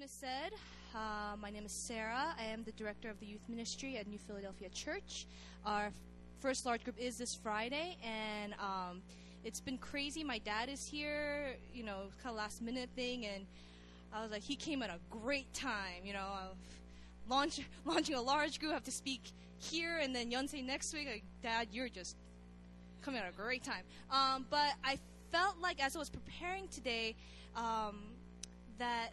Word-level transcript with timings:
Eunice 0.00 0.12
said, 0.12 0.52
uh, 0.94 1.36
my 1.42 1.50
name 1.50 1.66
is 1.66 1.72
Sarah. 1.72 2.34
I 2.38 2.44
am 2.44 2.64
the 2.64 2.72
director 2.72 3.10
of 3.10 3.20
the 3.20 3.26
youth 3.26 3.46
ministry 3.50 3.98
at 3.98 4.06
New 4.06 4.16
Philadelphia 4.16 4.70
Church. 4.70 5.26
Our 5.66 5.90
first 6.38 6.64
large 6.64 6.84
group 6.84 6.96
is 6.98 7.18
this 7.18 7.34
Friday, 7.34 7.98
and 8.02 8.54
um, 8.54 9.02
it's 9.44 9.60
been 9.60 9.76
crazy. 9.76 10.24
My 10.24 10.38
dad 10.38 10.70
is 10.70 10.86
here, 10.86 11.54
you 11.74 11.82
know, 11.82 12.04
kind 12.22 12.32
of 12.32 12.36
last 12.36 12.62
minute 12.62 12.88
thing, 12.96 13.26
and 13.26 13.44
I 14.10 14.22
was 14.22 14.30
like, 14.30 14.40
he 14.40 14.56
came 14.56 14.80
at 14.80 14.88
a 14.88 14.98
great 15.10 15.52
time, 15.52 16.02
you 16.02 16.14
know, 16.14 16.32
launch, 17.28 17.60
launching 17.84 18.14
a 18.14 18.22
large 18.22 18.58
group, 18.58 18.72
have 18.72 18.84
to 18.84 18.90
speak 18.90 19.32
here, 19.58 19.98
and 19.98 20.16
then 20.16 20.30
Yonsei 20.30 20.64
next 20.64 20.94
week. 20.94 21.08
Like, 21.12 21.24
dad, 21.42 21.68
you're 21.72 21.90
just 21.90 22.16
coming 23.02 23.20
at 23.20 23.28
a 23.28 23.36
great 23.36 23.64
time. 23.64 23.82
Um, 24.10 24.46
but 24.48 24.72
I 24.82 24.98
felt 25.30 25.60
like 25.60 25.78
as 25.84 25.94
I 25.94 25.98
was 25.98 26.08
preparing 26.08 26.68
today, 26.68 27.16
um, 27.54 27.98
that 28.78 29.10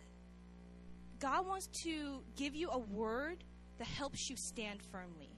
God 1.19 1.47
wants 1.47 1.67
to 1.83 2.21
give 2.35 2.55
you 2.55 2.69
a 2.69 2.77
word 2.77 3.43
that 3.77 3.87
helps 3.87 4.29
you 4.29 4.35
stand 4.35 4.79
firmly. 4.91 5.29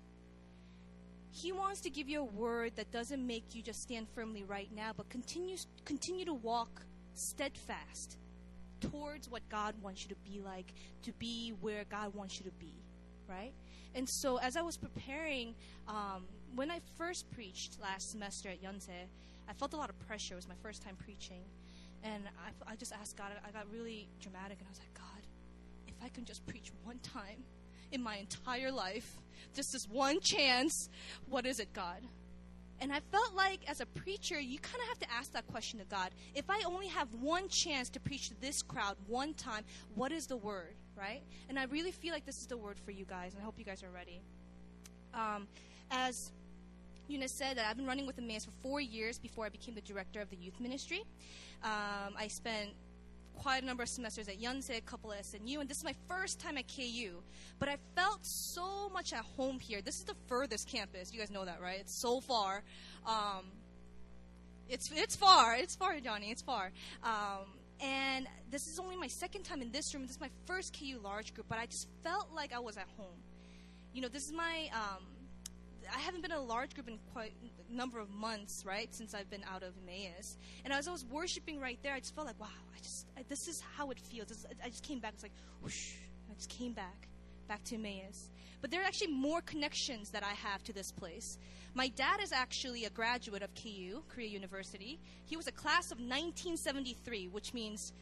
He 1.32 1.52
wants 1.52 1.82
to 1.82 1.90
give 1.90 2.10
you 2.10 2.22
a 2.22 2.26
word 2.26 2.76
that 2.76 2.92
doesn't 2.92 3.26
make 3.26 3.54
you 3.54 3.62
just 3.62 3.82
stand 3.82 4.08
firmly 4.14 4.44
right 4.44 4.70
now, 4.76 4.92
but 4.96 5.10
continues 5.10 5.68
continue 5.86 6.26
to 6.26 6.34
walk 6.34 6.82
steadfast 7.14 8.18
towards 8.82 9.30
what 9.30 9.48
God 9.50 9.76
wants 9.82 10.04
you 10.04 10.10
to 10.10 10.16
be 10.30 10.40
like, 10.40 10.74
to 11.04 11.12
be 11.14 11.54
where 11.62 11.84
God 11.90 12.16
wants 12.16 12.40
you 12.40 12.46
to 12.46 12.52
be, 12.52 12.74
right? 13.28 13.54
And 13.96 14.08
so, 14.08 14.38
as 14.38 14.56
I 14.56 14.62
was 14.62 14.78
preparing, 14.78 15.56
um, 15.88 16.26
when 16.56 16.72
I 16.72 16.80
first 16.98 17.30
preached 17.32 17.78
last 17.82 18.12
semester 18.12 18.50
at 18.50 18.62
Yonsei, 18.64 19.08
I 19.48 19.54
felt 19.54 19.74
a 19.74 19.78
lot 19.78 19.90
of 19.90 20.00
pressure. 20.08 20.36
It 20.36 20.38
was 20.38 20.48
my 20.48 20.56
first 20.62 20.82
time 20.82 20.96
preaching. 20.96 21.42
And 22.04 22.24
I, 22.68 22.74
I 22.74 22.76
just 22.76 22.94
asked 22.94 23.18
God, 23.18 23.32
I 23.46 23.52
got 23.52 23.70
really 23.72 24.08
dramatic, 24.22 24.60
and 24.60 24.68
I 24.68 24.70
was 24.70 24.80
like, 24.80 24.94
God, 24.94 25.28
if 26.00 26.06
I 26.06 26.10
can 26.10 26.26
just 26.26 26.46
preach 26.48 26.72
one 26.84 27.00
time 27.00 27.44
in 27.92 28.02
my 28.02 28.18
entire 28.18 28.72
life, 28.72 29.18
this 29.56 29.88
one 29.90 30.20
chance, 30.22 30.90
what 31.28 31.46
is 31.46 31.60
it, 31.60 31.74
God? 31.74 32.02
And 32.82 32.94
I 32.94 33.02
felt 33.12 33.36
like 33.36 33.70
as 33.70 33.82
a 33.82 33.86
preacher, 33.86 34.40
you 34.40 34.58
kind 34.60 34.82
of 34.82 34.88
have 34.88 35.00
to 35.00 35.12
ask 35.12 35.34
that 35.34 35.46
question 35.48 35.80
to 35.80 35.86
God. 35.86 36.12
If 36.34 36.50
I 36.50 36.62
only 36.66 36.88
have 36.88 37.10
one 37.16 37.50
chance 37.50 37.90
to 37.90 38.00
preach 38.00 38.30
to 38.30 38.40
this 38.40 38.62
crowd 38.62 38.96
one 39.08 39.34
time, 39.34 39.66
what 39.96 40.14
is 40.14 40.28
the 40.28 40.38
word, 40.38 40.76
right? 40.98 41.22
And 41.50 41.60
I 41.60 41.66
really 41.66 41.92
feel 41.92 42.14
like 42.14 42.26
this 42.26 42.40
is 42.40 42.48
the 42.48 42.56
word 42.56 42.78
for 42.86 42.92
you 42.92 43.04
guys, 43.04 43.34
and 43.34 43.42
I 43.42 43.46
hope 43.46 43.56
you 43.58 43.66
guys 43.66 43.84
are 43.84 43.90
ready. 43.90 44.22
Um, 45.14 45.48
as 45.92 46.32
Eunice 47.10 47.32
said 47.32 47.58
that 47.58 47.66
I've 47.70 47.76
been 47.76 47.88
running 47.88 48.06
with 48.06 48.18
Emmaus 48.18 48.46
for 48.46 48.52
four 48.62 48.80
years 48.80 49.18
before 49.18 49.46
I 49.46 49.50
became 49.50 49.76
the 49.76 49.82
director 49.82 50.22
of 50.22 50.30
the 50.30 50.38
youth 50.38 50.60
ministry. 50.62 51.04
Um, 51.64 52.14
I 52.18 52.28
spent 52.30 52.70
quite 53.40 53.64
a 53.64 53.66
number 53.66 53.84
of 53.84 53.90
semesters 53.90 54.28
at 54.28 54.42
Yonsei, 54.42 54.78
a 54.78 54.82
couple 54.82 55.12
at 55.14 55.24
SNU, 55.24 55.62
and 55.62 55.70
this 55.70 55.78
is 55.78 55.84
my 55.84 55.96
first 56.08 56.40
time 56.40 56.58
at 56.58 56.66
KU. 56.68 57.22
But 57.58 57.70
I 57.70 57.78
felt 57.96 58.26
so 58.26 58.90
much 58.90 59.14
at 59.14 59.24
home 59.38 59.60
here. 59.60 59.82
This 59.82 59.98
is 59.98 60.04
the 60.04 60.16
furthest 60.28 60.68
campus. 60.68 61.14
You 61.14 61.20
guys 61.20 61.32
know 61.32 61.46
that, 61.46 61.62
right? 61.62 61.80
It's 61.80 61.94
so 61.94 62.20
far. 62.20 62.64
Um, 63.06 63.46
it's 64.68 64.92
it's 64.94 65.16
far. 65.16 65.56
It's 65.56 65.76
far, 65.76 66.00
Johnny. 66.00 66.32
It's 66.32 66.42
far. 66.42 66.72
Um, 67.04 67.48
and 67.82 68.28
this 68.52 68.68
is 68.68 68.78
only 68.78 68.98
my 68.98 69.08
second 69.08 69.44
time 69.44 69.62
in 69.62 69.72
this 69.72 69.94
room. 69.94 70.04
This 70.04 70.12
is 70.12 70.22
my 70.22 70.30
first 70.46 70.78
KU 70.78 71.00
large 71.02 71.34
group, 71.34 71.48
but 71.48 71.58
I 71.58 71.66
just 71.66 71.88
felt 72.04 72.28
like 72.36 72.54
I 72.54 72.60
was 72.60 72.78
at 72.78 72.88
home. 72.98 73.20
You 73.94 74.02
know, 74.02 74.10
this 74.10 74.26
is 74.26 74.34
my 74.34 74.70
um, 74.74 75.04
I 75.96 76.00
haven't 76.00 76.22
been 76.22 76.32
in 76.32 76.38
a 76.38 76.42
large 76.42 76.76
group 76.76 76.88
in 76.88 77.00
quite 77.14 77.34
number 77.72 78.00
of 78.00 78.10
months, 78.10 78.64
right, 78.66 78.94
since 78.94 79.14
I've 79.14 79.30
been 79.30 79.44
out 79.52 79.64
of 79.64 79.74
Emmaus. 79.84 80.38
And 80.64 80.74
as 80.74 80.88
I 80.88 80.92
was 80.92 81.06
worshiping 81.06 81.60
right 81.60 81.80
there, 81.84 81.94
I 81.94 82.00
just 82.00 82.16
felt 82.16 82.28
like, 82.28 82.40
wow, 82.40 82.48
I 82.76 82.80
just 82.80 83.08
I, 83.18 83.24
this 83.28 83.48
is 83.48 83.62
how 83.76 83.92
it 83.92 84.00
feels. 84.00 84.28
This, 84.28 84.46
I 84.64 84.70
just 84.70 84.84
came 84.84 85.00
back. 85.00 85.14
It's 85.14 85.24
like, 85.24 85.34
whoosh, 85.62 85.94
I 86.30 86.34
just 86.36 86.50
came 86.50 86.74
back, 86.74 87.08
back 87.48 87.64
to 87.66 87.76
Emmaus. 87.76 88.30
But 88.62 88.72
there 88.72 88.82
are 88.82 88.86
actually 88.86 89.14
more 89.14 89.42
connections 89.42 90.10
that 90.12 90.24
I 90.24 90.34
have 90.34 90.64
to 90.66 90.74
this 90.74 90.92
place. 90.92 91.38
My 91.74 91.88
dad 91.90 92.20
is 92.22 92.32
actually 92.32 92.86
a 92.86 92.90
graduate 92.90 93.42
of 93.42 93.54
KU, 93.56 94.04
Korea 94.10 94.28
University. 94.28 95.00
He 95.26 95.38
was 95.38 95.48
a 95.48 95.52
class 95.52 95.92
of 95.92 96.00
1973, 96.00 97.28
which 97.28 97.54
means, 97.54 97.94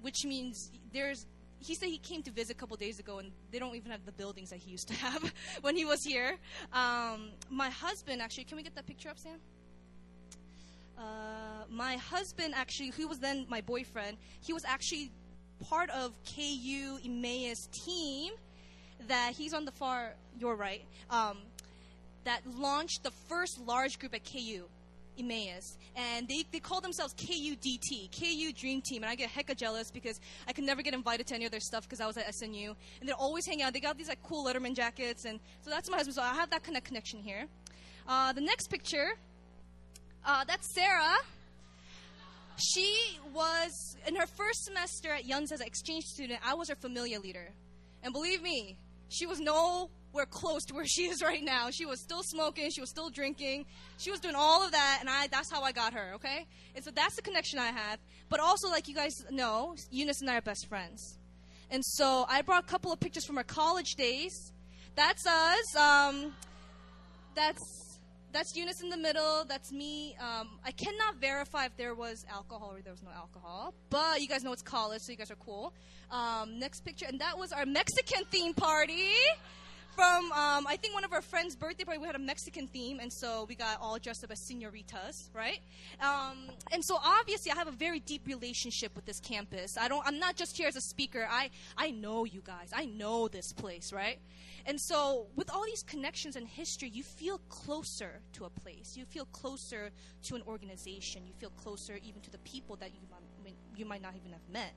which 0.00 0.24
means 0.24 0.72
there's 0.92 1.26
he 1.64 1.74
said 1.74 1.88
he 1.88 1.98
came 1.98 2.22
to 2.22 2.30
visit 2.30 2.56
a 2.56 2.58
couple 2.58 2.76
days 2.76 2.98
ago, 2.98 3.18
and 3.18 3.30
they 3.50 3.58
don't 3.58 3.74
even 3.74 3.90
have 3.90 4.04
the 4.04 4.12
buildings 4.12 4.50
that 4.50 4.58
he 4.58 4.70
used 4.70 4.88
to 4.88 4.94
have 5.06 5.32
when 5.60 5.76
he 5.76 5.84
was 5.84 6.04
here. 6.04 6.36
Um, 6.72 7.30
my 7.50 7.70
husband, 7.70 8.20
actually, 8.20 8.44
can 8.44 8.56
we 8.56 8.62
get 8.62 8.74
that 8.74 8.86
picture 8.86 9.08
up, 9.08 9.18
Sam? 9.18 9.38
Uh, 10.98 11.64
my 11.70 11.96
husband, 11.96 12.54
actually, 12.54 12.90
who 12.90 13.08
was 13.08 13.18
then 13.18 13.46
my 13.48 13.60
boyfriend, 13.60 14.16
he 14.40 14.52
was 14.52 14.64
actually 14.64 15.10
part 15.62 15.90
of 15.90 16.12
KU 16.24 16.98
Emmaus 17.04 17.68
team 17.72 18.32
that 19.08 19.32
he's 19.32 19.54
on 19.54 19.64
the 19.64 19.72
far, 19.72 20.14
your 20.38 20.56
right, 20.56 20.84
um, 21.10 21.38
that 22.24 22.40
launched 22.46 23.02
the 23.02 23.10
first 23.10 23.58
large 23.60 23.98
group 23.98 24.14
at 24.14 24.24
KU. 24.24 24.64
Emmaus, 25.18 25.76
and 25.96 26.26
they, 26.28 26.44
they 26.52 26.60
call 26.60 26.80
themselves 26.80 27.14
KUDT, 27.14 28.10
KU 28.18 28.52
Dream 28.52 28.80
Team, 28.80 29.02
and 29.02 29.10
I 29.10 29.14
get 29.14 29.30
hecka 29.30 29.56
jealous 29.56 29.90
because 29.90 30.20
I 30.48 30.52
could 30.52 30.64
never 30.64 30.82
get 30.82 30.94
invited 30.94 31.26
to 31.28 31.34
any 31.34 31.44
of 31.44 31.50
their 31.50 31.60
stuff 31.60 31.84
because 31.84 32.00
I 32.00 32.06
was 32.06 32.16
at 32.16 32.26
SNU, 32.28 32.74
and 33.00 33.08
they're 33.08 33.14
always 33.14 33.46
hanging 33.46 33.62
out. 33.62 33.72
They 33.72 33.80
got 33.80 33.98
these 33.98 34.08
like 34.08 34.22
cool 34.22 34.46
Letterman 34.46 34.74
jackets, 34.74 35.24
and 35.24 35.38
so 35.62 35.70
that's 35.70 35.90
my 35.90 35.96
husband. 35.96 36.14
So 36.14 36.22
I 36.22 36.34
have 36.34 36.50
that 36.50 36.62
kind 36.62 36.76
of 36.76 36.84
connection 36.84 37.20
here. 37.20 37.46
Uh, 38.08 38.32
the 38.32 38.40
next 38.40 38.68
picture, 38.68 39.12
uh, 40.24 40.44
that's 40.44 40.74
Sarah. 40.74 41.16
She 42.56 43.18
was 43.34 43.96
in 44.06 44.14
her 44.16 44.26
first 44.26 44.64
semester 44.64 45.10
at 45.10 45.24
Yonsei 45.24 45.52
as 45.52 45.60
an 45.60 45.66
exchange 45.66 46.04
student. 46.04 46.40
I 46.44 46.54
was 46.54 46.68
her 46.68 46.74
familia 46.76 47.20
leader, 47.20 47.50
and 48.02 48.12
believe 48.12 48.42
me, 48.42 48.76
she 49.12 49.26
was 49.26 49.40
no 49.40 49.90
we're 50.12 50.26
close 50.26 50.64
to 50.66 50.74
where 50.74 50.86
she 50.86 51.04
is 51.04 51.22
right 51.22 51.42
now. 51.42 51.70
She 51.70 51.86
was 51.86 52.00
still 52.00 52.22
smoking, 52.22 52.70
she 52.70 52.80
was 52.80 52.90
still 52.90 53.08
drinking, 53.08 53.64
she 53.98 54.10
was 54.10 54.20
doing 54.20 54.34
all 54.36 54.64
of 54.64 54.72
that, 54.72 54.98
and 55.00 55.08
I 55.08 55.26
that's 55.28 55.50
how 55.50 55.62
I 55.62 55.72
got 55.72 55.94
her, 55.94 56.12
okay? 56.14 56.46
And 56.74 56.84
so 56.84 56.90
that's 56.90 57.16
the 57.16 57.22
connection 57.22 57.58
I 57.58 57.68
have. 57.68 57.98
But 58.28 58.40
also, 58.40 58.68
like 58.68 58.88
you 58.88 58.94
guys 58.94 59.24
know, 59.30 59.74
Eunice 59.90 60.20
and 60.20 60.30
I 60.30 60.36
are 60.36 60.42
best 60.42 60.66
friends. 60.68 61.18
And 61.70 61.82
so 61.84 62.26
I 62.28 62.42
brought 62.42 62.64
a 62.64 62.66
couple 62.66 62.92
of 62.92 63.00
pictures 63.00 63.24
from 63.24 63.38
our 63.38 63.44
college 63.44 63.94
days. 63.94 64.52
That's 64.94 65.26
us. 65.26 65.76
Um, 65.76 66.34
that's 67.34 67.81
that's 68.32 68.56
Eunice 68.56 68.80
in 68.80 68.88
the 68.88 68.96
middle. 68.96 69.44
That's 69.48 69.72
me. 69.72 70.16
Um, 70.20 70.58
I 70.64 70.70
cannot 70.70 71.16
verify 71.20 71.66
if 71.66 71.76
there 71.76 71.94
was 71.94 72.24
alcohol 72.30 72.72
or 72.74 72.80
there 72.80 72.92
was 72.92 73.02
no 73.02 73.10
alcohol, 73.14 73.74
but 73.90 74.20
you 74.20 74.28
guys 74.28 74.42
know 74.42 74.52
it's 74.52 74.62
college, 74.62 75.02
so 75.02 75.12
you 75.12 75.18
guys 75.18 75.30
are 75.30 75.36
cool. 75.36 75.72
Um, 76.10 76.58
next 76.58 76.80
picture, 76.84 77.06
and 77.08 77.20
that 77.20 77.38
was 77.38 77.52
our 77.52 77.66
Mexican 77.66 78.24
theme 78.30 78.54
party 78.54 79.10
from 79.94 80.32
um, 80.32 80.66
I 80.66 80.76
think 80.80 80.94
one 80.94 81.04
of 81.04 81.12
our 81.12 81.22
friends' 81.22 81.54
birthday 81.54 81.84
party. 81.84 82.00
We 82.00 82.06
had 82.06 82.16
a 82.16 82.20
Mexican 82.20 82.66
theme, 82.66 82.98
and 83.00 83.12
so 83.12 83.46
we 83.48 83.54
got 83.54 83.78
all 83.80 83.98
dressed 83.98 84.24
up 84.24 84.30
as 84.30 84.40
senoritas, 84.46 85.30
right? 85.34 85.60
Um, 86.00 86.48
and 86.72 86.84
so 86.84 86.98
obviously, 87.02 87.52
I 87.52 87.56
have 87.56 87.68
a 87.68 87.72
very 87.72 88.00
deep 88.00 88.26
relationship 88.26 88.94
with 88.94 89.04
this 89.04 89.20
campus. 89.20 89.76
I 89.78 89.88
don't. 89.88 90.06
I'm 90.06 90.18
not 90.18 90.36
just 90.36 90.56
here 90.56 90.68
as 90.68 90.76
a 90.76 90.80
speaker. 90.80 91.26
I 91.30 91.50
I 91.76 91.90
know 91.90 92.24
you 92.24 92.42
guys. 92.44 92.70
I 92.72 92.86
know 92.86 93.28
this 93.28 93.52
place, 93.52 93.92
right? 93.92 94.18
And 94.66 94.80
so, 94.80 95.26
with 95.34 95.50
all 95.50 95.64
these 95.64 95.82
connections 95.82 96.36
and 96.36 96.46
history, 96.46 96.88
you 96.88 97.02
feel 97.02 97.38
closer 97.48 98.20
to 98.34 98.44
a 98.44 98.50
place. 98.50 98.96
You 98.96 99.04
feel 99.04 99.24
closer 99.26 99.90
to 100.24 100.34
an 100.36 100.42
organization. 100.46 101.26
You 101.26 101.32
feel 101.34 101.50
closer 101.50 101.98
even 102.02 102.20
to 102.22 102.30
the 102.30 102.38
people 102.38 102.76
that 102.76 102.90
you 102.94 103.00
might, 103.10 103.54
you 103.76 103.84
might 103.84 104.02
not 104.02 104.14
even 104.16 104.32
have 104.32 104.48
met. 104.52 104.72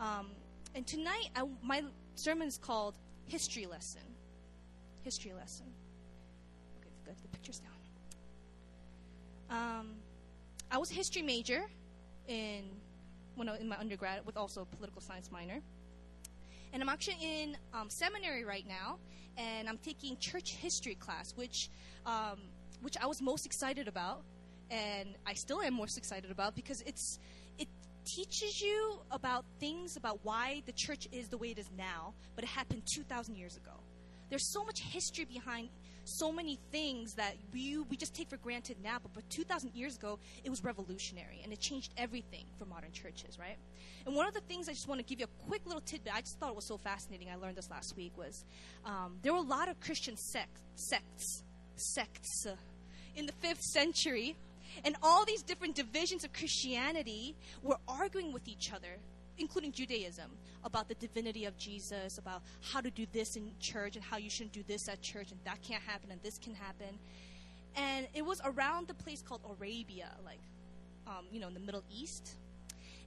Um, 0.00 0.30
and 0.74 0.86
tonight, 0.86 1.30
I, 1.36 1.44
my 1.62 1.84
sermon 2.16 2.48
is 2.48 2.58
called 2.58 2.96
History 3.26 3.66
Lesson 3.66 4.02
history 5.06 5.32
lesson. 5.32 5.66
Okay, 6.80 6.90
good. 7.04 7.14
The 7.22 7.28
picture's 7.28 7.60
down. 7.60 7.70
Um, 9.48 9.86
I 10.68 10.78
was 10.78 10.90
a 10.90 10.94
history 10.94 11.22
major 11.22 11.62
in 12.26 12.64
when 13.36 13.48
I 13.48 13.56
in 13.58 13.68
my 13.68 13.78
undergrad, 13.78 14.26
with 14.26 14.36
also 14.36 14.62
a 14.62 14.64
political 14.64 15.00
science 15.00 15.30
minor. 15.30 15.60
And 16.76 16.82
I'm 16.82 16.90
actually 16.90 17.16
in 17.22 17.56
um, 17.72 17.88
seminary 17.88 18.44
right 18.44 18.66
now, 18.68 18.98
and 19.38 19.66
I'm 19.66 19.78
taking 19.78 20.18
church 20.18 20.56
history 20.56 20.94
class, 20.94 21.32
which 21.34 21.70
um, 22.04 22.38
which 22.82 22.98
I 23.00 23.06
was 23.06 23.22
most 23.22 23.46
excited 23.46 23.88
about, 23.88 24.24
and 24.70 25.16
I 25.24 25.32
still 25.32 25.62
am 25.62 25.72
most 25.72 25.96
excited 25.96 26.30
about 26.30 26.54
because 26.54 26.82
it's 26.82 27.18
it 27.56 27.68
teaches 28.04 28.60
you 28.60 28.98
about 29.10 29.46
things 29.58 29.96
about 29.96 30.20
why 30.22 30.62
the 30.66 30.72
church 30.72 31.08
is 31.12 31.28
the 31.28 31.38
way 31.38 31.48
it 31.48 31.58
is 31.58 31.70
now, 31.78 32.12
but 32.34 32.44
it 32.44 32.48
happened 32.48 32.82
2,000 32.84 33.36
years 33.36 33.56
ago. 33.56 33.72
There's 34.28 34.44
so 34.44 34.62
much 34.62 34.80
history 34.80 35.24
behind 35.24 35.70
so 36.06 36.30
many 36.30 36.58
things 36.70 37.14
that 37.14 37.34
we, 37.52 37.78
we 37.78 37.96
just 37.96 38.14
take 38.14 38.30
for 38.30 38.36
granted 38.36 38.76
now, 38.82 38.98
but, 39.02 39.12
but 39.12 39.28
2,000 39.30 39.74
years 39.74 39.96
ago, 39.96 40.18
it 40.44 40.50
was 40.50 40.62
revolutionary 40.62 41.40
and 41.42 41.52
it 41.52 41.60
changed 41.60 41.92
everything 41.96 42.44
for 42.58 42.64
modern 42.64 42.92
churches, 42.92 43.38
right? 43.38 43.56
And 44.06 44.14
one 44.14 44.26
of 44.26 44.34
the 44.34 44.40
things 44.40 44.68
I 44.68 44.72
just 44.72 44.88
want 44.88 45.00
to 45.00 45.04
give 45.04 45.18
you 45.18 45.26
a 45.26 45.46
quick 45.48 45.66
little 45.66 45.80
tidbit, 45.80 46.14
I 46.14 46.20
just 46.20 46.38
thought 46.38 46.50
it 46.50 46.56
was 46.56 46.66
so 46.66 46.78
fascinating, 46.78 47.28
I 47.28 47.36
learned 47.36 47.56
this 47.56 47.70
last 47.70 47.96
week, 47.96 48.16
was 48.16 48.44
um, 48.84 49.18
there 49.22 49.32
were 49.32 49.38
a 49.38 49.42
lot 49.42 49.68
of 49.68 49.80
Christian 49.80 50.16
sect, 50.16 50.60
sects, 50.76 51.42
sects 51.74 52.46
uh, 52.46 52.54
in 53.14 53.26
the 53.26 53.32
5th 53.32 53.60
century, 53.60 54.36
and 54.84 54.96
all 55.02 55.24
these 55.24 55.42
different 55.42 55.74
divisions 55.74 56.24
of 56.24 56.32
Christianity 56.32 57.34
were 57.62 57.78
arguing 57.88 58.32
with 58.32 58.46
each 58.46 58.72
other 58.72 58.98
including 59.38 59.72
Judaism, 59.72 60.30
about 60.64 60.88
the 60.88 60.94
divinity 60.94 61.44
of 61.44 61.56
Jesus, 61.56 62.18
about 62.18 62.42
how 62.60 62.80
to 62.80 62.90
do 62.90 63.06
this 63.12 63.36
in 63.36 63.52
church 63.60 63.96
and 63.96 64.04
how 64.04 64.16
you 64.16 64.30
shouldn't 64.30 64.52
do 64.52 64.64
this 64.66 64.88
at 64.88 65.00
church 65.02 65.30
and 65.30 65.40
that 65.44 65.62
can't 65.62 65.82
happen 65.82 66.10
and 66.10 66.22
this 66.22 66.38
can 66.38 66.54
happen. 66.54 66.98
And 67.76 68.08
it 68.14 68.24
was 68.24 68.40
around 68.44 68.88
the 68.88 68.94
place 68.94 69.22
called 69.22 69.42
Arabia, 69.58 70.10
like, 70.24 70.40
um, 71.06 71.26
you 71.30 71.40
know, 71.40 71.48
in 71.48 71.54
the 71.54 71.60
Middle 71.60 71.84
East. 71.90 72.36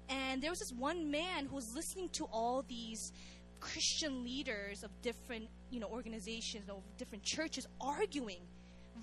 And 0.08 0.42
there 0.42 0.50
was 0.50 0.60
this 0.60 0.72
one 0.72 1.12
man 1.12 1.46
who 1.46 1.56
was 1.56 1.74
listening 1.76 2.10
to 2.14 2.26
all 2.26 2.64
these 2.68 3.12
Christian 3.60 4.24
leaders 4.24 4.84
of 4.84 4.90
different, 5.02 5.50
you 5.70 5.80
know, 5.80 5.88
organizations, 5.88 6.70
of 6.70 6.82
different 6.98 7.24
churches 7.24 7.68
arguing 7.82 8.42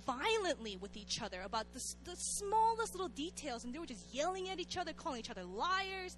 violently 0.05 0.76
with 0.76 0.96
each 0.96 1.23
other 1.23 1.43
about 1.43 1.73
the, 1.73 1.81
the 2.05 2.17
smallest 2.17 2.94
little 2.94 3.08
details, 3.08 3.64
and 3.64 3.75
they 3.75 3.78
were 3.78 3.87
just 3.87 4.12
yelling 4.14 4.49
at 4.50 4.61
each 4.61 4.76
other, 4.76 4.93
calling 4.93 5.20
each 5.20 5.31
other 5.31 5.44
liars. 5.44 6.17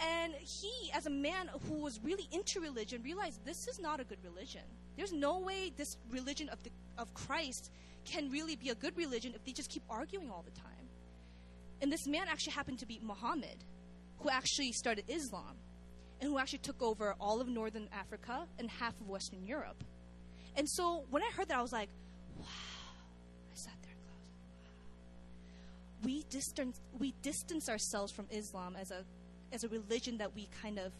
And 0.00 0.34
he, 0.34 0.92
as 0.94 1.06
a 1.06 1.10
man 1.10 1.50
who 1.68 1.80
was 1.80 1.98
really 2.02 2.28
into 2.30 2.60
religion, 2.60 3.02
realized 3.02 3.44
this 3.44 3.66
is 3.66 3.80
not 3.80 4.00
a 4.00 4.04
good 4.04 4.18
religion. 4.22 4.62
There's 4.96 5.12
no 5.12 5.38
way 5.40 5.72
this 5.76 5.96
religion 6.10 6.48
of, 6.50 6.62
the, 6.62 6.70
of 6.96 7.12
Christ 7.14 7.70
can 8.04 8.30
really 8.30 8.56
be 8.56 8.70
a 8.70 8.74
good 8.74 8.96
religion 8.96 9.32
if 9.34 9.44
they 9.44 9.52
just 9.52 9.70
keep 9.70 9.82
arguing 9.90 10.30
all 10.30 10.42
the 10.42 10.60
time. 10.60 10.88
And 11.82 11.92
this 11.92 12.06
man 12.06 12.26
actually 12.28 12.52
happened 12.52 12.78
to 12.80 12.86
be 12.86 13.00
Muhammad, 13.02 13.64
who 14.18 14.30
actually 14.30 14.72
started 14.72 15.04
Islam 15.08 15.56
and 16.20 16.30
who 16.30 16.38
actually 16.38 16.58
took 16.58 16.82
over 16.82 17.14
all 17.20 17.40
of 17.40 17.48
northern 17.48 17.88
Africa 17.92 18.46
and 18.58 18.68
half 18.70 19.00
of 19.00 19.08
Western 19.08 19.46
Europe. 19.46 19.82
And 20.56 20.68
so 20.68 21.04
when 21.10 21.22
I 21.22 21.30
heard 21.36 21.48
that, 21.48 21.58
I 21.58 21.62
was 21.62 21.72
like, 21.72 21.88
wow. 22.36 22.44
I 22.46 23.54
sat 23.54 23.74
there 23.82 23.92
and 23.92 24.00
wow. 26.02 26.04
We 26.04 26.24
distance, 26.30 26.80
we 26.98 27.14
distance 27.22 27.68
ourselves 27.68 28.12
from 28.12 28.26
Islam 28.30 28.74
as 28.80 28.90
a, 28.90 29.04
as 29.52 29.64
a 29.64 29.68
religion 29.68 30.18
that 30.18 30.34
we 30.34 30.48
kind 30.62 30.78
of 30.78 30.92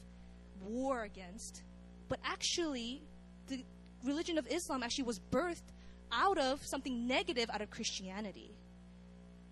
war 0.63 1.03
against. 1.03 1.63
But 2.09 2.19
actually, 2.25 3.03
the 3.49 3.65
religion 4.05 4.39
of 4.39 4.47
Islam 4.51 4.83
actually 4.83 5.05
was 5.05 5.21
birthed 5.31 5.73
out 6.13 6.39
of 6.39 6.65
something 6.65 7.07
negative 7.07 7.51
out 7.53 7.61
of 7.61 7.71
Christianity. 7.71 8.51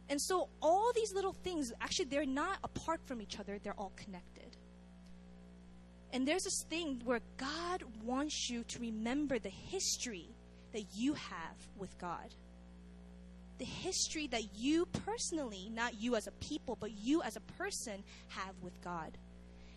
And 0.08 0.20
so 0.20 0.48
all 0.62 0.92
these 0.94 1.12
little 1.12 1.32
things, 1.32 1.72
actually, 1.80 2.06
they're 2.06 2.24
not 2.24 2.58
apart 2.62 3.00
from 3.04 3.20
each 3.20 3.38
other, 3.40 3.58
they're 3.62 3.78
all 3.78 3.92
connected. 3.96 4.56
And 6.12 6.26
there's 6.26 6.44
this 6.44 6.64
thing 6.70 7.02
where 7.04 7.20
God 7.36 7.82
wants 8.04 8.48
you 8.48 8.64
to 8.64 8.78
remember 8.78 9.38
the 9.38 9.50
history 9.50 10.28
that 10.72 10.84
you 10.94 11.14
have 11.14 11.56
with 11.76 11.98
God. 11.98 12.34
The 13.58 13.64
history 13.64 14.26
that 14.28 14.54
you 14.54 14.86
personally, 14.86 15.70
not 15.72 16.00
you 16.00 16.16
as 16.16 16.26
a 16.26 16.32
people, 16.32 16.76
but 16.78 16.92
you 16.92 17.22
as 17.22 17.36
a 17.36 17.40
person 17.40 18.04
have 18.28 18.54
with 18.62 18.80
God. 18.82 19.16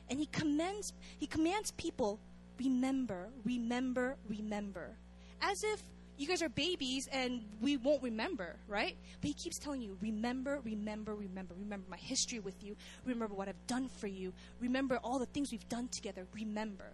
And 0.10 0.20
he 0.20 0.26
commends 0.28 0.94
he 1.18 1.28
commands 1.28 1.72
people 1.72 2.20
remember, 2.60 3.30
remember, 3.46 4.18
remember. 4.28 4.98
As 5.42 5.64
if 5.64 5.82
you 6.18 6.28
guys 6.28 6.42
are 6.42 6.50
babies 6.50 7.08
and 7.14 7.42
we 7.62 7.78
won't 7.78 8.04
remember, 8.04 8.58
right? 8.68 8.98
But 9.22 9.28
he 9.30 9.34
keeps 9.34 9.58
telling 9.58 9.82
you, 9.82 9.98
remember, 10.02 10.60
remember, 10.66 11.16
remember. 11.16 11.56
Remember 11.58 11.86
my 11.90 11.98
history 11.98 12.40
with 12.40 12.62
you. 12.62 12.76
Remember 13.06 13.34
what 13.34 13.48
I've 13.48 13.68
done 13.68 13.88
for 13.88 14.08
you. 14.08 14.34
Remember 14.60 15.00
all 15.02 15.18
the 15.18 15.26
things 15.28 15.52
we've 15.52 15.70
done 15.70 15.88
together. 15.88 16.28
Remember. 16.34 16.92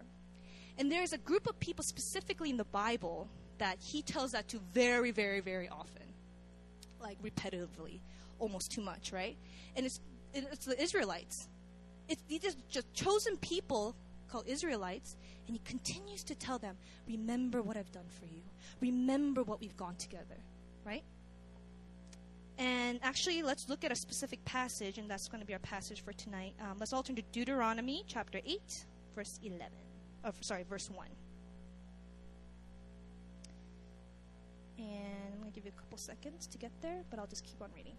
And 0.78 0.92
there's 0.92 1.12
a 1.12 1.18
group 1.18 1.48
of 1.48 1.58
people 1.58 1.84
specifically 1.84 2.50
in 2.50 2.56
the 2.56 2.64
Bible 2.64 3.28
that 3.58 3.78
he 3.80 4.02
tells 4.02 4.32
that 4.32 4.46
to 4.48 4.60
very, 4.72 5.10
very, 5.10 5.40
very 5.40 5.68
often. 5.68 6.05
Like 7.06 7.22
repetitively, 7.22 8.00
almost 8.40 8.72
too 8.72 8.82
much, 8.82 9.12
right? 9.12 9.36
And 9.76 9.86
it's, 9.86 10.00
it's 10.34 10.66
the 10.66 10.80
Israelites. 10.82 11.48
It's 12.08 12.22
these 12.28 12.56
just 12.68 12.92
chosen 12.94 13.36
people 13.36 13.94
called 14.28 14.48
Israelites, 14.48 15.16
and 15.46 15.54
he 15.54 15.62
continues 15.64 16.24
to 16.24 16.34
tell 16.34 16.58
them, 16.58 16.76
Remember 17.06 17.62
what 17.62 17.76
I've 17.76 17.92
done 17.92 18.08
for 18.08 18.26
you. 18.26 18.42
Remember 18.80 19.44
what 19.44 19.60
we've 19.60 19.76
gone 19.76 19.94
together, 19.96 20.36
right? 20.84 21.04
And 22.58 22.98
actually, 23.02 23.42
let's 23.42 23.68
look 23.68 23.84
at 23.84 23.92
a 23.92 23.96
specific 23.96 24.44
passage, 24.44 24.98
and 24.98 25.08
that's 25.08 25.28
going 25.28 25.40
to 25.40 25.46
be 25.46 25.52
our 25.52 25.60
passage 25.60 26.02
for 26.02 26.12
tonight. 26.12 26.54
Um, 26.60 26.76
let's 26.80 26.92
all 26.92 27.02
turn 27.02 27.16
to 27.16 27.22
Deuteronomy 27.30 28.02
chapter 28.08 28.40
8, 28.44 28.86
verse 29.14 29.38
11. 29.44 29.66
Oh, 30.24 30.32
sorry, 30.40 30.64
verse 30.64 30.90
1. 30.90 31.06
And 34.78 35.32
I'm 35.32 35.40
going 35.40 35.52
to 35.52 35.54
give 35.54 35.64
you 35.64 35.72
a 35.76 35.80
couple 35.80 35.98
seconds 35.98 36.46
to 36.48 36.58
get 36.58 36.70
there, 36.82 37.02
but 37.10 37.18
I'll 37.18 37.26
just 37.26 37.44
keep 37.44 37.60
on 37.62 37.70
reading. 37.74 37.94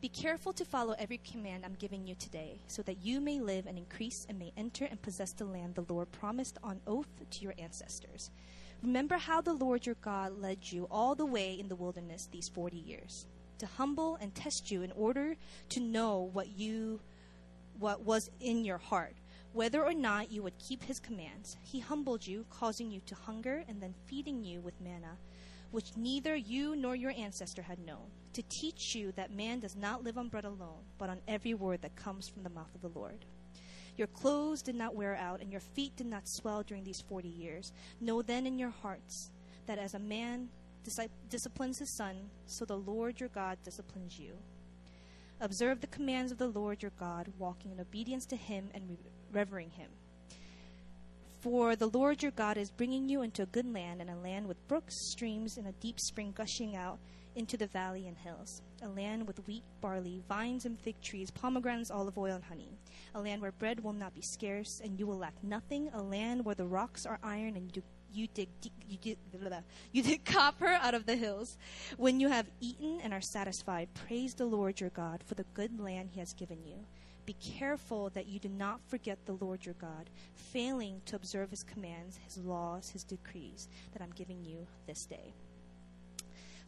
Be 0.00 0.08
careful 0.08 0.54
to 0.54 0.64
follow 0.64 0.94
every 0.98 1.18
command 1.18 1.64
I'm 1.64 1.74
giving 1.74 2.06
you 2.06 2.14
today, 2.14 2.60
so 2.68 2.80
that 2.82 3.04
you 3.04 3.20
may 3.20 3.38
live 3.38 3.66
and 3.66 3.76
increase 3.76 4.26
and 4.28 4.38
may 4.38 4.52
enter 4.56 4.86
and 4.86 5.00
possess 5.02 5.32
the 5.32 5.44
land 5.44 5.74
the 5.74 5.92
Lord 5.92 6.10
promised 6.10 6.56
on 6.64 6.80
oath 6.86 7.08
to 7.30 7.42
your 7.42 7.54
ancestors. 7.58 8.30
Remember 8.82 9.18
how 9.18 9.42
the 9.42 9.52
Lord 9.52 9.84
your 9.84 9.96
God 9.96 10.40
led 10.40 10.72
you 10.72 10.88
all 10.90 11.14
the 11.14 11.26
way 11.26 11.52
in 11.52 11.68
the 11.68 11.76
wilderness 11.76 12.28
these 12.32 12.48
40 12.48 12.78
years, 12.78 13.26
to 13.58 13.66
humble 13.66 14.16
and 14.22 14.34
test 14.34 14.70
you 14.70 14.80
in 14.80 14.92
order 14.92 15.36
to 15.68 15.80
know 15.80 16.30
what 16.32 16.48
you 16.48 17.00
what 17.78 18.02
was 18.02 18.30
in 18.40 18.64
your 18.64 18.78
heart, 18.78 19.14
whether 19.52 19.84
or 19.84 19.94
not 19.94 20.30
you 20.30 20.42
would 20.42 20.58
keep 20.58 20.82
his 20.84 21.00
commands. 21.00 21.56
He 21.62 21.80
humbled 21.80 22.26
you, 22.26 22.46
causing 22.50 22.90
you 22.90 23.00
to 23.06 23.14
hunger 23.14 23.64
and 23.68 23.80
then 23.80 23.94
feeding 24.06 24.44
you 24.44 24.60
with 24.60 24.80
manna 24.80 25.18
which 25.70 25.96
neither 25.96 26.34
you 26.34 26.74
nor 26.74 26.96
your 26.96 27.12
ancestor 27.16 27.62
had 27.62 27.78
known, 27.78 28.10
to 28.32 28.42
teach 28.48 28.94
you 28.94 29.12
that 29.12 29.32
man 29.32 29.60
does 29.60 29.76
not 29.76 30.02
live 30.02 30.18
on 30.18 30.28
bread 30.28 30.44
alone, 30.44 30.84
but 30.98 31.08
on 31.08 31.20
every 31.28 31.54
word 31.54 31.80
that 31.82 31.96
comes 31.96 32.28
from 32.28 32.42
the 32.42 32.50
mouth 32.50 32.74
of 32.74 32.82
the 32.82 32.98
Lord. 32.98 33.24
Your 33.96 34.08
clothes 34.08 34.62
did 34.62 34.74
not 34.74 34.94
wear 34.94 35.16
out, 35.16 35.40
and 35.40 35.50
your 35.50 35.60
feet 35.60 35.96
did 35.96 36.06
not 36.06 36.28
swell 36.28 36.62
during 36.62 36.84
these 36.84 37.00
forty 37.00 37.28
years. 37.28 37.72
Know 38.00 38.22
then 38.22 38.46
in 38.46 38.58
your 38.58 38.70
hearts 38.70 39.30
that 39.66 39.78
as 39.78 39.94
a 39.94 39.98
man 39.98 40.48
disciplines 41.28 41.78
his 41.78 41.90
son, 41.90 42.16
so 42.46 42.64
the 42.64 42.78
Lord 42.78 43.20
your 43.20 43.28
God 43.28 43.58
disciplines 43.62 44.18
you. 44.18 44.32
Observe 45.40 45.80
the 45.80 45.86
commands 45.86 46.32
of 46.32 46.38
the 46.38 46.48
Lord 46.48 46.82
your 46.82 46.92
God, 46.98 47.32
walking 47.38 47.72
in 47.72 47.80
obedience 47.80 48.26
to 48.26 48.36
him 48.36 48.70
and 48.74 48.88
revering 49.32 49.70
him 49.70 49.90
for 51.40 51.74
the 51.74 51.86
Lord 51.86 52.22
your 52.22 52.32
God 52.32 52.58
is 52.58 52.70
bringing 52.70 53.08
you 53.08 53.22
into 53.22 53.42
a 53.42 53.46
good 53.46 53.72
land, 53.72 54.02
and 54.02 54.10
a 54.10 54.16
land 54.16 54.46
with 54.46 54.68
brooks, 54.68 54.94
streams, 55.10 55.56
and 55.56 55.66
a 55.66 55.72
deep 55.72 55.98
spring 55.98 56.34
gushing 56.36 56.76
out 56.76 56.98
into 57.34 57.56
the 57.56 57.66
valley 57.66 58.06
and 58.06 58.18
hills. 58.18 58.60
A 58.82 58.88
land 58.88 59.26
with 59.26 59.46
wheat, 59.46 59.62
barley, 59.80 60.22
vines, 60.28 60.66
and 60.66 60.78
fig 60.78 61.00
trees, 61.00 61.30
pomegranates, 61.30 61.90
olive 61.90 62.18
oil, 62.18 62.34
and 62.34 62.44
honey. 62.44 62.68
A 63.14 63.20
land 63.20 63.40
where 63.40 63.52
bread 63.52 63.82
will 63.82 63.94
not 63.94 64.14
be 64.14 64.20
scarce, 64.20 64.82
and 64.84 64.98
you 64.98 65.06
will 65.06 65.16
lack 65.16 65.34
nothing. 65.42 65.88
A 65.94 66.02
land 66.02 66.44
where 66.44 66.54
the 66.54 66.66
rocks 66.66 67.06
are 67.06 67.18
iron, 67.22 67.56
and 67.56 67.74
you, 67.74 67.82
you 68.12 68.28
dig 68.34 68.48
you 68.86 68.98
dig, 68.98 69.16
you 69.92 70.02
dig 70.02 70.24
copper 70.26 70.66
out 70.66 70.94
of 70.94 71.06
the 71.06 71.16
hills. 71.16 71.56
When 71.96 72.20
you 72.20 72.28
have 72.28 72.50
eaten 72.60 73.00
and 73.02 73.14
are 73.14 73.22
satisfied, 73.22 73.88
praise 73.94 74.34
the 74.34 74.44
Lord 74.44 74.80
your 74.80 74.90
God 74.90 75.22
for 75.24 75.36
the 75.36 75.46
good 75.54 75.80
land 75.80 76.10
he 76.12 76.20
has 76.20 76.34
given 76.34 76.58
you. 76.66 76.84
Be 77.30 77.36
careful 77.60 78.10
that 78.14 78.26
you 78.26 78.40
do 78.40 78.48
not 78.48 78.80
forget 78.88 79.24
the 79.24 79.34
Lord 79.34 79.64
your 79.64 79.76
God, 79.76 80.10
failing 80.34 81.00
to 81.06 81.14
observe 81.14 81.48
his 81.48 81.62
commands, 81.62 82.18
his 82.24 82.38
laws, 82.38 82.90
his 82.90 83.04
decrees 83.04 83.68
that 83.92 84.02
I'm 84.02 84.10
giving 84.16 84.42
you 84.44 84.66
this 84.88 85.06
day. 85.06 85.32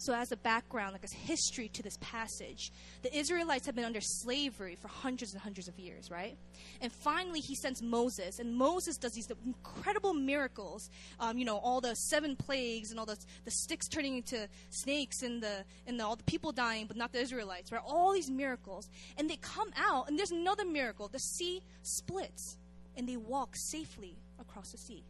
So, 0.02 0.12
as 0.12 0.32
a 0.32 0.37
background, 0.37 0.94
like 0.94 1.04
a 1.04 1.14
history 1.14 1.68
to 1.68 1.80
this 1.80 1.97
passage, 2.00 2.73
the 3.02 3.16
Israelites 3.16 3.66
have 3.66 3.76
been 3.76 3.85
under 3.85 4.00
slavery 4.00 4.75
for 4.75 4.88
hundreds 4.88 5.32
and 5.32 5.40
hundreds 5.40 5.68
of 5.68 5.78
years, 5.78 6.11
right? 6.11 6.37
And 6.80 6.90
finally, 6.90 7.38
he 7.38 7.54
sends 7.54 7.80
Moses, 7.80 8.40
and 8.40 8.52
Moses 8.52 8.97
does 8.97 9.12
these 9.12 9.28
incredible 9.47 10.12
miracles. 10.12 10.90
Um, 11.21 11.38
you 11.38 11.44
know, 11.44 11.59
all 11.59 11.80
the 11.80 11.94
seven 11.94 12.35
plagues 12.35 12.90
and 12.90 12.99
all 12.99 13.06
the, 13.06 13.16
the 13.44 13.52
sticks 13.52 13.87
turning 13.87 14.16
into 14.16 14.49
snakes 14.71 15.23
and 15.23 15.40
the 15.40 15.64
and 15.87 16.00
the, 16.00 16.04
all 16.04 16.16
the 16.16 16.25
people 16.25 16.50
dying, 16.50 16.87
but 16.88 16.97
not 16.97 17.12
the 17.12 17.21
Israelites, 17.21 17.71
right? 17.71 17.82
All 17.87 18.12
these 18.12 18.28
miracles, 18.28 18.90
and 19.16 19.30
they 19.30 19.37
come 19.37 19.71
out, 19.76 20.09
and 20.09 20.18
there's 20.18 20.32
another 20.32 20.64
miracle: 20.64 21.06
the 21.06 21.21
sea 21.21 21.62
splits, 21.82 22.59
and 22.97 23.09
they 23.09 23.16
walk 23.16 23.54
safely 23.54 24.16
across 24.40 24.73
the 24.73 24.78
sea. 24.78 25.04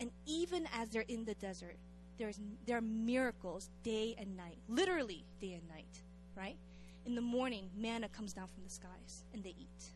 And 0.00 0.10
even 0.26 0.68
as 0.74 0.90
they're 0.90 1.06
in 1.08 1.24
the 1.24 1.32
desert, 1.32 1.78
there's, 2.18 2.40
there 2.66 2.78
are 2.78 2.82
miracles 2.82 3.68
day 3.82 4.14
and 4.18 4.36
night, 4.36 4.58
literally 4.68 5.24
day 5.40 5.52
and 5.54 5.68
night, 5.68 6.02
right? 6.36 6.56
In 7.04 7.14
the 7.14 7.20
morning, 7.20 7.70
manna 7.76 8.08
comes 8.08 8.32
down 8.32 8.46
from 8.48 8.64
the 8.64 8.70
skies 8.70 9.24
and 9.32 9.42
they 9.44 9.50
eat. 9.50 9.92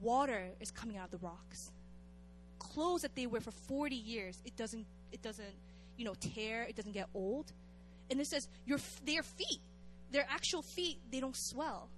Water 0.00 0.50
is 0.60 0.70
coming 0.70 0.96
out 0.96 1.06
of 1.06 1.10
the 1.20 1.26
rocks. 1.26 1.70
Clothes 2.58 3.02
that 3.02 3.14
they 3.14 3.26
wear 3.26 3.40
for 3.40 3.50
40 3.50 3.94
years, 3.94 4.40
it 4.44 4.56
doesn't, 4.56 4.86
it 5.12 5.22
doesn't, 5.22 5.54
you 5.96 6.04
know, 6.04 6.14
tear, 6.20 6.62
it 6.62 6.76
doesn't 6.76 6.92
get 6.92 7.08
old. 7.14 7.52
And 8.10 8.20
it 8.20 8.26
says, 8.26 8.48
your, 8.66 8.78
their 9.04 9.22
feet, 9.22 9.60
their 10.10 10.26
actual 10.28 10.62
feet, 10.62 10.98
they 11.10 11.20
don't 11.20 11.36
swell. 11.36 11.88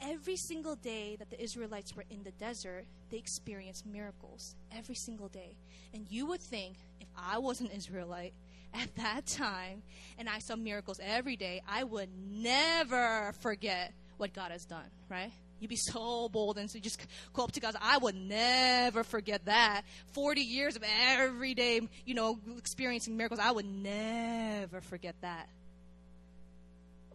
Every 0.00 0.36
single 0.36 0.76
day 0.76 1.16
that 1.16 1.30
the 1.30 1.42
Israelites 1.42 1.94
were 1.94 2.04
in 2.10 2.22
the 2.22 2.30
desert, 2.32 2.86
they 3.10 3.18
experienced 3.18 3.84
miracles. 3.86 4.54
Every 4.72 4.94
single 4.94 5.28
day. 5.28 5.56
And 5.92 6.06
you 6.08 6.26
would 6.26 6.40
think, 6.40 6.76
if 7.00 7.08
I 7.16 7.38
was 7.38 7.60
an 7.60 7.68
Israelite 7.68 8.32
at 8.74 8.94
that 8.96 9.26
time 9.26 9.82
and 10.18 10.28
I 10.28 10.38
saw 10.38 10.56
miracles 10.56 11.00
every 11.02 11.36
day, 11.36 11.62
I 11.68 11.84
would 11.84 12.08
never 12.30 13.32
forget 13.40 13.92
what 14.16 14.32
God 14.32 14.52
has 14.52 14.64
done, 14.64 14.84
right? 15.08 15.32
You'd 15.60 15.68
be 15.68 15.76
so 15.76 16.30
bold 16.30 16.56
and 16.56 16.70
so 16.70 16.76
you 16.76 16.82
just 16.82 17.06
go 17.34 17.44
up 17.44 17.52
to 17.52 17.60
God. 17.60 17.74
I 17.80 17.98
would 17.98 18.14
never 18.14 19.04
forget 19.04 19.44
that. 19.44 19.82
40 20.14 20.40
years 20.40 20.76
of 20.76 20.84
every 21.02 21.54
day, 21.54 21.80
you 22.06 22.14
know, 22.14 22.38
experiencing 22.56 23.16
miracles. 23.16 23.40
I 23.40 23.50
would 23.50 23.66
never 23.66 24.80
forget 24.80 25.16
that. 25.20 25.48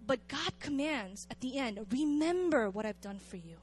But 0.06 0.28
God 0.28 0.60
commands 0.60 1.28
at 1.32 1.40
the 1.42 1.58
end, 1.58 1.80
remember 1.92 2.70
what 2.70 2.86
I've 2.86 3.02
done 3.02 3.20
for 3.20 3.38
you. 3.38 3.58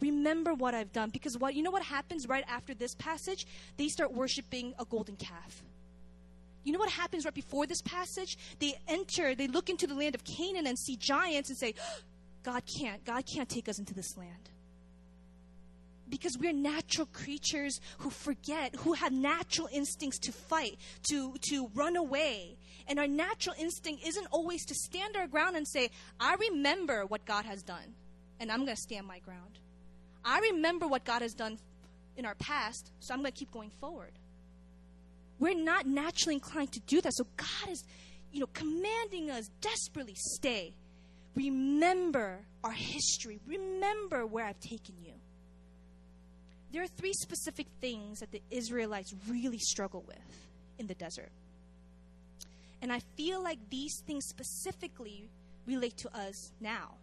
Remember 0.00 0.54
what 0.54 0.74
I've 0.74 0.92
done. 0.92 1.10
Because 1.10 1.38
what 1.38 1.54
you 1.54 1.62
know 1.62 1.70
what 1.70 1.82
happens 1.82 2.28
right 2.28 2.44
after 2.48 2.74
this 2.74 2.94
passage? 2.94 3.46
They 3.76 3.88
start 3.88 4.12
worshiping 4.12 4.74
a 4.78 4.84
golden 4.84 5.16
calf. 5.16 5.62
You 6.64 6.72
know 6.72 6.78
what 6.78 6.90
happens 6.90 7.24
right 7.24 7.34
before 7.34 7.66
this 7.66 7.82
passage? 7.82 8.38
They 8.58 8.74
enter, 8.88 9.34
they 9.34 9.46
look 9.46 9.68
into 9.68 9.86
the 9.86 9.94
land 9.94 10.14
of 10.14 10.24
Canaan 10.24 10.66
and 10.66 10.78
see 10.78 10.96
giants 10.96 11.50
and 11.50 11.58
say, 11.58 11.74
God 12.42 12.62
can't, 12.78 13.04
God 13.04 13.24
can't 13.26 13.48
take 13.48 13.68
us 13.68 13.78
into 13.78 13.94
this 13.94 14.16
land. 14.16 14.50
Because 16.08 16.36
we're 16.38 16.52
natural 16.52 17.06
creatures 17.06 17.80
who 17.98 18.10
forget, 18.10 18.76
who 18.76 18.92
have 18.92 19.12
natural 19.12 19.68
instincts 19.72 20.18
to 20.20 20.32
fight, 20.32 20.76
to, 21.08 21.34
to 21.48 21.70
run 21.74 21.96
away. 21.96 22.56
And 22.86 22.98
our 22.98 23.06
natural 23.06 23.54
instinct 23.58 24.06
isn't 24.06 24.26
always 24.30 24.64
to 24.66 24.74
stand 24.74 25.16
our 25.16 25.26
ground 25.26 25.56
and 25.56 25.66
say, 25.66 25.90
I 26.20 26.36
remember 26.50 27.06
what 27.06 27.24
God 27.24 27.44
has 27.46 27.62
done, 27.62 27.94
and 28.38 28.52
I'm 28.52 28.64
going 28.64 28.76
to 28.76 28.82
stand 28.82 29.06
my 29.06 29.20
ground. 29.20 29.58
I 30.24 30.40
remember 30.52 30.86
what 30.86 31.04
God 31.04 31.22
has 31.22 31.32
done 31.34 31.58
in 32.16 32.26
our 32.26 32.34
past, 32.34 32.92
so 33.00 33.14
I'm 33.14 33.20
going 33.20 33.32
to 33.32 33.38
keep 33.38 33.50
going 33.50 33.70
forward. 33.80 34.12
We're 35.38 35.54
not 35.54 35.86
naturally 35.86 36.34
inclined 36.34 36.72
to 36.72 36.80
do 36.80 37.00
that. 37.00 37.14
So 37.14 37.26
God 37.36 37.70
is, 37.70 37.84
you 38.32 38.40
know, 38.40 38.48
commanding 38.52 39.30
us 39.30 39.48
desperately 39.60 40.14
stay. 40.16 40.74
Remember 41.34 42.40
our 42.62 42.72
history. 42.72 43.40
Remember 43.46 44.26
where 44.26 44.46
I've 44.46 44.60
taken 44.60 44.94
you. 45.02 45.12
There 46.72 46.82
are 46.82 46.88
three 46.88 47.12
specific 47.14 47.66
things 47.80 48.20
that 48.20 48.30
the 48.30 48.42
Israelites 48.50 49.14
really 49.28 49.58
struggle 49.58 50.04
with 50.06 50.18
in 50.78 50.86
the 50.86 50.94
desert. 50.94 51.30
And 52.84 52.92
I 52.92 53.00
feel 53.16 53.42
like 53.42 53.70
these 53.70 54.02
things 54.06 54.26
specifically 54.26 55.30
relate 55.64 55.96
to 55.96 56.14
us 56.14 56.52
now. 56.60 56.96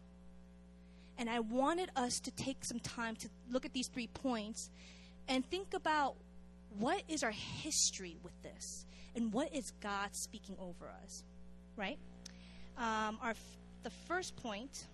And 1.17 1.27
I 1.27 1.39
wanted 1.39 1.89
us 1.95 2.19
to 2.19 2.29
take 2.29 2.63
some 2.63 2.79
time 2.79 3.15
to 3.15 3.29
look 3.49 3.65
at 3.65 3.73
these 3.73 3.87
three 3.87 4.05
points 4.05 4.69
and 5.27 5.43
think 5.43 5.73
about 5.73 6.17
what 6.77 7.01
is 7.07 7.23
our 7.23 7.31
history 7.31 8.15
with 8.21 8.39
this 8.43 8.85
and 9.15 9.33
what 9.33 9.55
is 9.55 9.73
God 9.81 10.09
speaking 10.15 10.55
over 10.59 10.85
us, 11.03 11.23
right? 11.75 11.97
Um, 12.77 13.17
our 13.19 13.33
the 13.81 13.89
first 14.07 14.35
point 14.35 14.85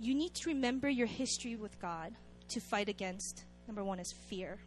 you 0.00 0.14
need 0.14 0.32
to 0.36 0.48
remember 0.48 0.88
your 0.88 1.06
history 1.06 1.54
with 1.54 1.78
God 1.78 2.14
to 2.48 2.60
fight 2.60 2.88
against 2.88 3.44
number 3.66 3.84
one 3.84 3.98
is 4.00 4.10
fear 4.10 4.58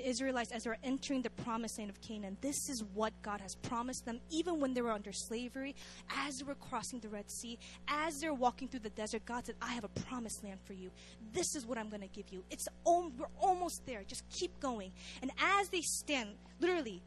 the 0.00 0.08
Israelites 0.08 0.50
as 0.52 0.64
they're 0.64 0.78
entering 0.82 1.22
the 1.22 1.30
promised 1.30 1.78
land 1.78 1.90
of 1.90 2.00
Canaan. 2.00 2.36
This 2.40 2.68
is 2.68 2.82
what 2.94 3.12
God 3.22 3.40
has 3.40 3.54
promised 3.56 4.06
them, 4.06 4.20
even 4.30 4.60
when 4.60 4.72
they 4.72 4.80
were 4.80 4.92
under 4.92 5.12
slavery, 5.12 5.74
as 6.16 6.38
they 6.38 6.44
were 6.44 6.54
crossing 6.54 7.00
the 7.00 7.08
Red 7.08 7.30
Sea, 7.30 7.58
as 7.88 8.18
they're 8.20 8.34
walking 8.34 8.68
through 8.68 8.80
the 8.80 8.90
desert. 8.90 9.24
God 9.26 9.46
said, 9.46 9.56
I 9.60 9.72
have 9.72 9.84
a 9.84 9.88
promised 9.88 10.42
land 10.42 10.60
for 10.64 10.72
you. 10.72 10.90
This 11.32 11.54
is 11.54 11.66
what 11.66 11.76
I'm 11.78 11.88
going 11.88 12.02
to 12.02 12.08
give 12.08 12.26
you. 12.30 12.44
It's 12.50 12.66
we're 12.84 13.26
almost 13.40 13.82
there. 13.86 14.02
Just 14.06 14.24
keep 14.30 14.58
going. 14.60 14.92
And 15.22 15.30
as 15.38 15.68
they 15.68 15.82
stand, 15.82 16.30
literally 16.60 17.02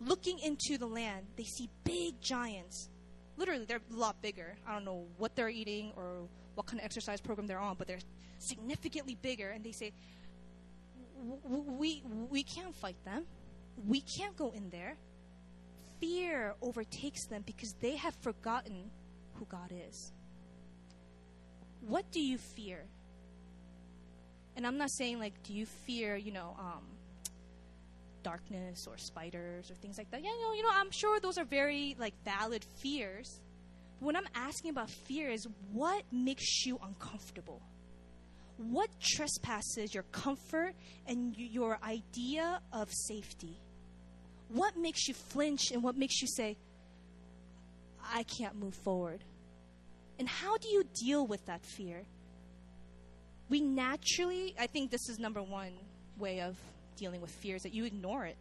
looking 0.00 0.38
into 0.38 0.78
the 0.78 0.86
land, 0.86 1.26
they 1.36 1.44
see 1.44 1.68
big 1.84 2.20
giants. 2.20 2.88
Literally, 3.36 3.64
they're 3.64 3.80
a 3.92 3.96
lot 3.96 4.20
bigger. 4.22 4.54
I 4.66 4.74
don't 4.74 4.84
know 4.84 5.06
what 5.18 5.34
they're 5.34 5.48
eating 5.48 5.92
or 5.96 6.28
what 6.54 6.66
kind 6.66 6.78
of 6.78 6.84
exercise 6.84 7.20
program 7.20 7.46
they're 7.46 7.58
on, 7.58 7.76
but 7.76 7.88
they're 7.88 7.98
significantly 8.38 9.16
bigger. 9.20 9.50
And 9.50 9.64
they 9.64 9.72
say, 9.72 9.92
we, 11.44 12.02
we 12.30 12.42
can't 12.42 12.74
fight 12.74 12.96
them. 13.04 13.24
We 13.86 14.00
can't 14.00 14.36
go 14.36 14.50
in 14.50 14.70
there. 14.70 14.96
Fear 16.00 16.54
overtakes 16.60 17.26
them 17.26 17.42
because 17.46 17.74
they 17.80 17.96
have 17.96 18.14
forgotten 18.20 18.90
who 19.34 19.46
God 19.46 19.72
is. 19.72 20.12
What 21.80 22.10
do 22.12 22.20
you 22.20 22.38
fear? 22.38 22.84
And 24.56 24.66
I'm 24.66 24.78
not 24.78 24.90
saying 24.90 25.18
like, 25.18 25.42
do 25.42 25.54
you 25.54 25.66
fear, 25.66 26.16
you 26.16 26.32
know, 26.32 26.56
um, 26.58 26.84
darkness 28.22 28.86
or 28.86 28.98
spiders 28.98 29.70
or 29.70 29.74
things 29.74 29.98
like 29.98 30.10
that? 30.10 30.22
Yeah, 30.22 30.30
no, 30.40 30.52
you 30.54 30.62
know, 30.62 30.70
I'm 30.72 30.90
sure 30.90 31.18
those 31.20 31.38
are 31.38 31.44
very 31.44 31.96
like 31.98 32.14
valid 32.24 32.64
fears. 32.80 33.40
But 33.98 34.06
what 34.06 34.16
I'm 34.16 34.28
asking 34.34 34.70
about 34.70 34.90
fear 34.90 35.30
is 35.30 35.46
what 35.72 36.04
makes 36.12 36.66
you 36.66 36.78
uncomfortable? 36.82 37.62
What 38.56 38.88
trespasses 39.00 39.94
your 39.94 40.04
comfort 40.04 40.74
and 41.06 41.36
your 41.36 41.78
idea 41.82 42.60
of 42.72 42.88
safety? 42.92 43.58
What 44.48 44.76
makes 44.76 45.08
you 45.08 45.14
flinch 45.14 45.70
and 45.72 45.82
what 45.82 45.96
makes 45.96 46.20
you 46.20 46.28
say, 46.28 46.56
I 48.04 48.24
can't 48.24 48.56
move 48.56 48.74
forward? 48.74 49.24
And 50.18 50.28
how 50.28 50.56
do 50.58 50.68
you 50.68 50.84
deal 50.94 51.26
with 51.26 51.44
that 51.46 51.64
fear? 51.64 52.02
We 53.48 53.60
naturally, 53.60 54.54
I 54.58 54.66
think 54.66 54.90
this 54.90 55.08
is 55.08 55.18
number 55.18 55.42
one 55.42 55.72
way 56.18 56.40
of 56.40 56.56
dealing 56.96 57.20
with 57.20 57.30
fears 57.30 57.62
that 57.62 57.74
you 57.74 57.84
ignore 57.84 58.24
it, 58.26 58.36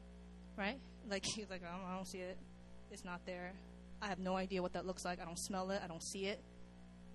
right? 0.58 0.78
Like, 1.10 1.26
like 1.50 1.62
I 1.64 1.72
don't, 1.72 1.86
I 1.90 1.96
don't 1.96 2.08
see 2.08 2.20
it. 2.20 2.38
It's 2.92 3.06
not 3.06 3.26
there. 3.26 3.54
I 4.02 4.08
have 4.08 4.20
no 4.20 4.36
idea 4.36 4.62
what 4.62 4.74
that 4.74 4.86
looks 4.86 5.06
like. 5.06 5.22
I 5.22 5.26
don't 5.26 5.40
smell 5.40 5.72
it. 5.72 5.82
I 5.84 5.88
don't 5.88 6.04
see 6.04 6.26
it, 6.26 6.42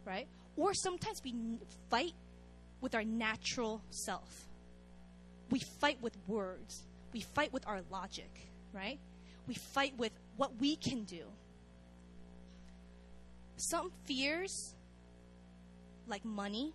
right? 0.05 0.27
Or 0.57 0.73
sometimes 0.73 1.21
we 1.23 1.35
fight 1.91 2.15
with 2.81 2.95
our 2.95 3.05
natural 3.05 3.83
self. 3.91 4.47
We 5.51 5.61
fight 5.61 5.99
with 6.01 6.17
words. 6.27 6.83
We 7.13 7.21
fight 7.21 7.53
with 7.53 7.67
our 7.67 7.81
logic, 7.91 8.31
right? 8.73 8.99
We 9.47 9.55
fight 9.55 9.97
with 9.97 10.13
what 10.37 10.57
we 10.61 10.77
can 10.77 11.05
do. 11.05 11.25
Some 13.57 13.91
fears, 14.05 14.75
like 16.07 16.25
money, 16.25 16.75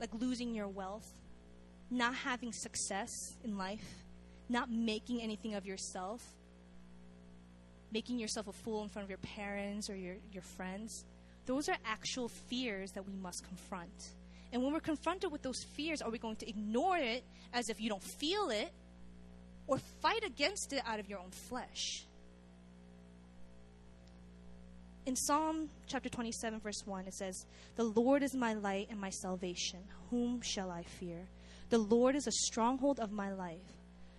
like 0.00 0.10
losing 0.12 0.54
your 0.54 0.68
wealth, 0.68 1.08
not 1.90 2.14
having 2.14 2.52
success 2.52 3.36
in 3.44 3.56
life, 3.56 4.04
not 4.48 4.70
making 4.70 5.22
anything 5.22 5.54
of 5.54 5.64
yourself, 5.64 6.22
making 7.92 8.18
yourself 8.18 8.48
a 8.48 8.52
fool 8.52 8.82
in 8.82 8.88
front 8.88 9.04
of 9.04 9.10
your 9.10 9.18
parents 9.18 9.88
or 9.88 9.96
your, 9.96 10.16
your 10.32 10.42
friends 10.42 11.04
those 11.46 11.68
are 11.68 11.76
actual 11.84 12.28
fears 12.28 12.92
that 12.92 13.06
we 13.06 13.14
must 13.14 13.44
confront. 13.46 14.12
And 14.52 14.62
when 14.62 14.72
we're 14.72 14.80
confronted 14.80 15.32
with 15.32 15.42
those 15.42 15.64
fears, 15.74 16.02
are 16.02 16.10
we 16.10 16.18
going 16.18 16.36
to 16.36 16.48
ignore 16.48 16.98
it 16.98 17.24
as 17.52 17.68
if 17.68 17.80
you 17.80 17.88
don't 17.88 18.02
feel 18.02 18.50
it 18.50 18.72
or 19.66 19.78
fight 20.00 20.24
against 20.24 20.72
it 20.72 20.82
out 20.86 21.00
of 21.00 21.08
your 21.08 21.18
own 21.18 21.30
flesh? 21.30 22.04
In 25.04 25.16
Psalm 25.16 25.68
chapter 25.86 26.08
27, 26.08 26.60
verse 26.60 26.82
1, 26.84 27.06
it 27.06 27.14
says, 27.14 27.46
The 27.74 27.82
Lord 27.82 28.22
is 28.22 28.36
my 28.36 28.52
light 28.52 28.86
and 28.88 29.00
my 29.00 29.10
salvation. 29.10 29.80
Whom 30.10 30.40
shall 30.42 30.70
I 30.70 30.84
fear? 30.84 31.26
The 31.70 31.78
Lord 31.78 32.14
is 32.14 32.28
a 32.28 32.32
stronghold 32.32 33.00
of 33.00 33.10
my 33.10 33.32
life. 33.32 33.58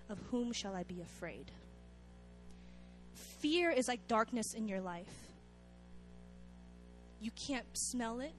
Of 0.09 0.19
whom 0.29 0.51
shall 0.51 0.75
I 0.75 0.83
be 0.83 1.01
afraid? 1.01 1.51
Fear 3.39 3.71
is 3.71 3.87
like 3.87 4.07
darkness 4.07 4.53
in 4.55 4.67
your 4.67 4.81
life. 4.81 5.22
You 7.23 7.31
can't 7.31 7.65
smell 7.71 8.19
it. 8.19 8.33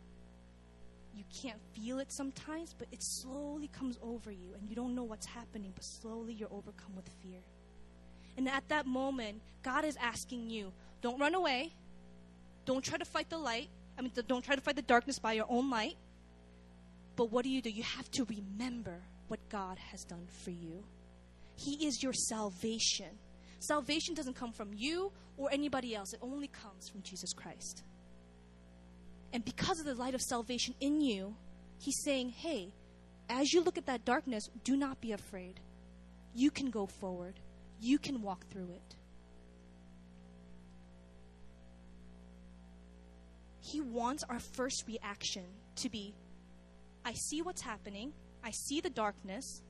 You 1.15 1.25
can't 1.41 1.59
feel 1.75 2.01
it 2.01 2.13
sometimes, 2.13 2.75
but 2.77 2.87
it 2.93 2.99
slowly 3.01 3.69
comes 3.69 3.99
over 4.03 4.31
you, 4.31 4.53
and 4.59 4.69
you 4.69 4.77
don't 4.77 4.95
know 4.95 5.05
what's 5.05 5.25
happening, 5.25 5.73
but 5.75 5.83
slowly 5.83 6.35
you're 6.35 6.53
overcome 6.53 6.95
with 6.95 7.09
fear. 7.23 7.41
And 8.37 8.47
at 8.47 8.69
that 8.69 8.85
moment, 8.85 9.41
God 9.63 9.87
is 9.87 9.97
asking 9.97 10.51
you 10.51 10.71
don't 11.01 11.19
run 11.19 11.35
away. 11.35 11.73
Don't 12.67 12.85
try 12.85 12.99
to 12.99 13.07
fight 13.07 13.31
the 13.31 13.39
light. 13.39 13.69
I 13.99 14.03
mean, 14.03 14.13
don't 14.27 14.45
try 14.45 14.55
to 14.55 14.61
fight 14.61 14.77
the 14.77 14.83
darkness 14.83 15.19
by 15.19 15.33
your 15.33 15.47
own 15.49 15.71
light. 15.71 15.97
But 17.17 17.33
what 17.33 17.45
do 17.45 17.49
you 17.49 17.63
do? 17.63 17.71
You 17.71 17.85
have 17.85 18.11
to 18.13 18.25
remember 18.25 19.01
what 19.29 19.41
God 19.49 19.79
has 19.79 20.05
done 20.05 20.27
for 20.43 20.51
you. 20.51 20.85
He 21.57 21.87
is 21.87 22.03
your 22.03 22.13
salvation. 22.13 23.19
Salvation 23.61 24.15
doesn't 24.15 24.35
come 24.35 24.53
from 24.53 24.73
you 24.75 25.11
or 25.39 25.51
anybody 25.51 25.95
else, 25.95 26.13
it 26.13 26.21
only 26.23 26.49
comes 26.49 26.91
from 26.91 27.03
Jesus 27.03 27.33
Christ. 27.33 27.83
And 29.35 29.45
because 29.45 29.81
of 29.81 29.85
the 29.85 29.97
light 29.97 30.15
of 30.15 30.23
salvation 30.23 30.75
in 30.81 31.01
you, 31.01 31.35
he's 31.81 32.01
saying, 32.05 32.31
hey, 32.31 32.73
as 33.29 33.53
you 33.53 33.65
look 33.65 33.77
at 33.77 33.87
that 33.87 34.05
darkness, 34.05 34.49
do 34.63 34.77
not 34.77 35.01
be 35.01 35.11
afraid. 35.11 35.59
You 36.37 36.53
can 36.53 36.71
go 36.71 36.87
forward, 36.87 37.41
you 37.81 37.99
can 37.99 38.23
walk 38.23 38.47
through 38.47 38.71
it. 38.71 38.95
He 43.61 43.81
wants 43.81 44.23
our 44.31 44.39
first 44.39 44.85
reaction 44.87 45.43
to 45.77 45.91
be 45.91 46.15
I 47.05 47.13
see 47.13 47.43
what's 47.43 47.61
happening, 47.61 48.13
I 48.43 48.53
see 48.53 48.81
the 48.81 48.89
darkness, 48.89 49.63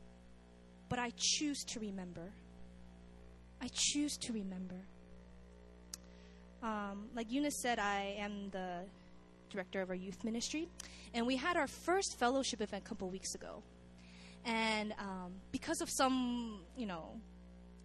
but 0.88 0.98
I 0.98 1.10
choose 1.16 1.64
to 1.64 1.80
remember. 1.80 2.32
I 3.60 3.68
choose 3.72 4.16
to 4.18 4.32
remember. 4.32 4.76
Um, 6.62 7.08
like 7.16 7.32
Eunice 7.32 7.60
said, 7.60 7.78
I 7.78 8.14
am 8.18 8.50
the 8.50 8.84
director 9.54 9.80
of 9.80 9.88
our 9.88 9.94
youth 9.94 10.24
ministry, 10.24 10.68
and 11.14 11.26
we 11.26 11.36
had 11.36 11.56
our 11.56 11.68
first 11.68 12.18
fellowship 12.18 12.60
event 12.60 12.82
a 12.84 12.88
couple 12.88 13.08
weeks 13.08 13.34
ago. 13.34 13.62
And 14.44 14.92
um, 14.98 15.32
because 15.52 15.80
of 15.80 15.88
some, 15.88 16.60
you 16.76 16.86
know, 16.86 17.20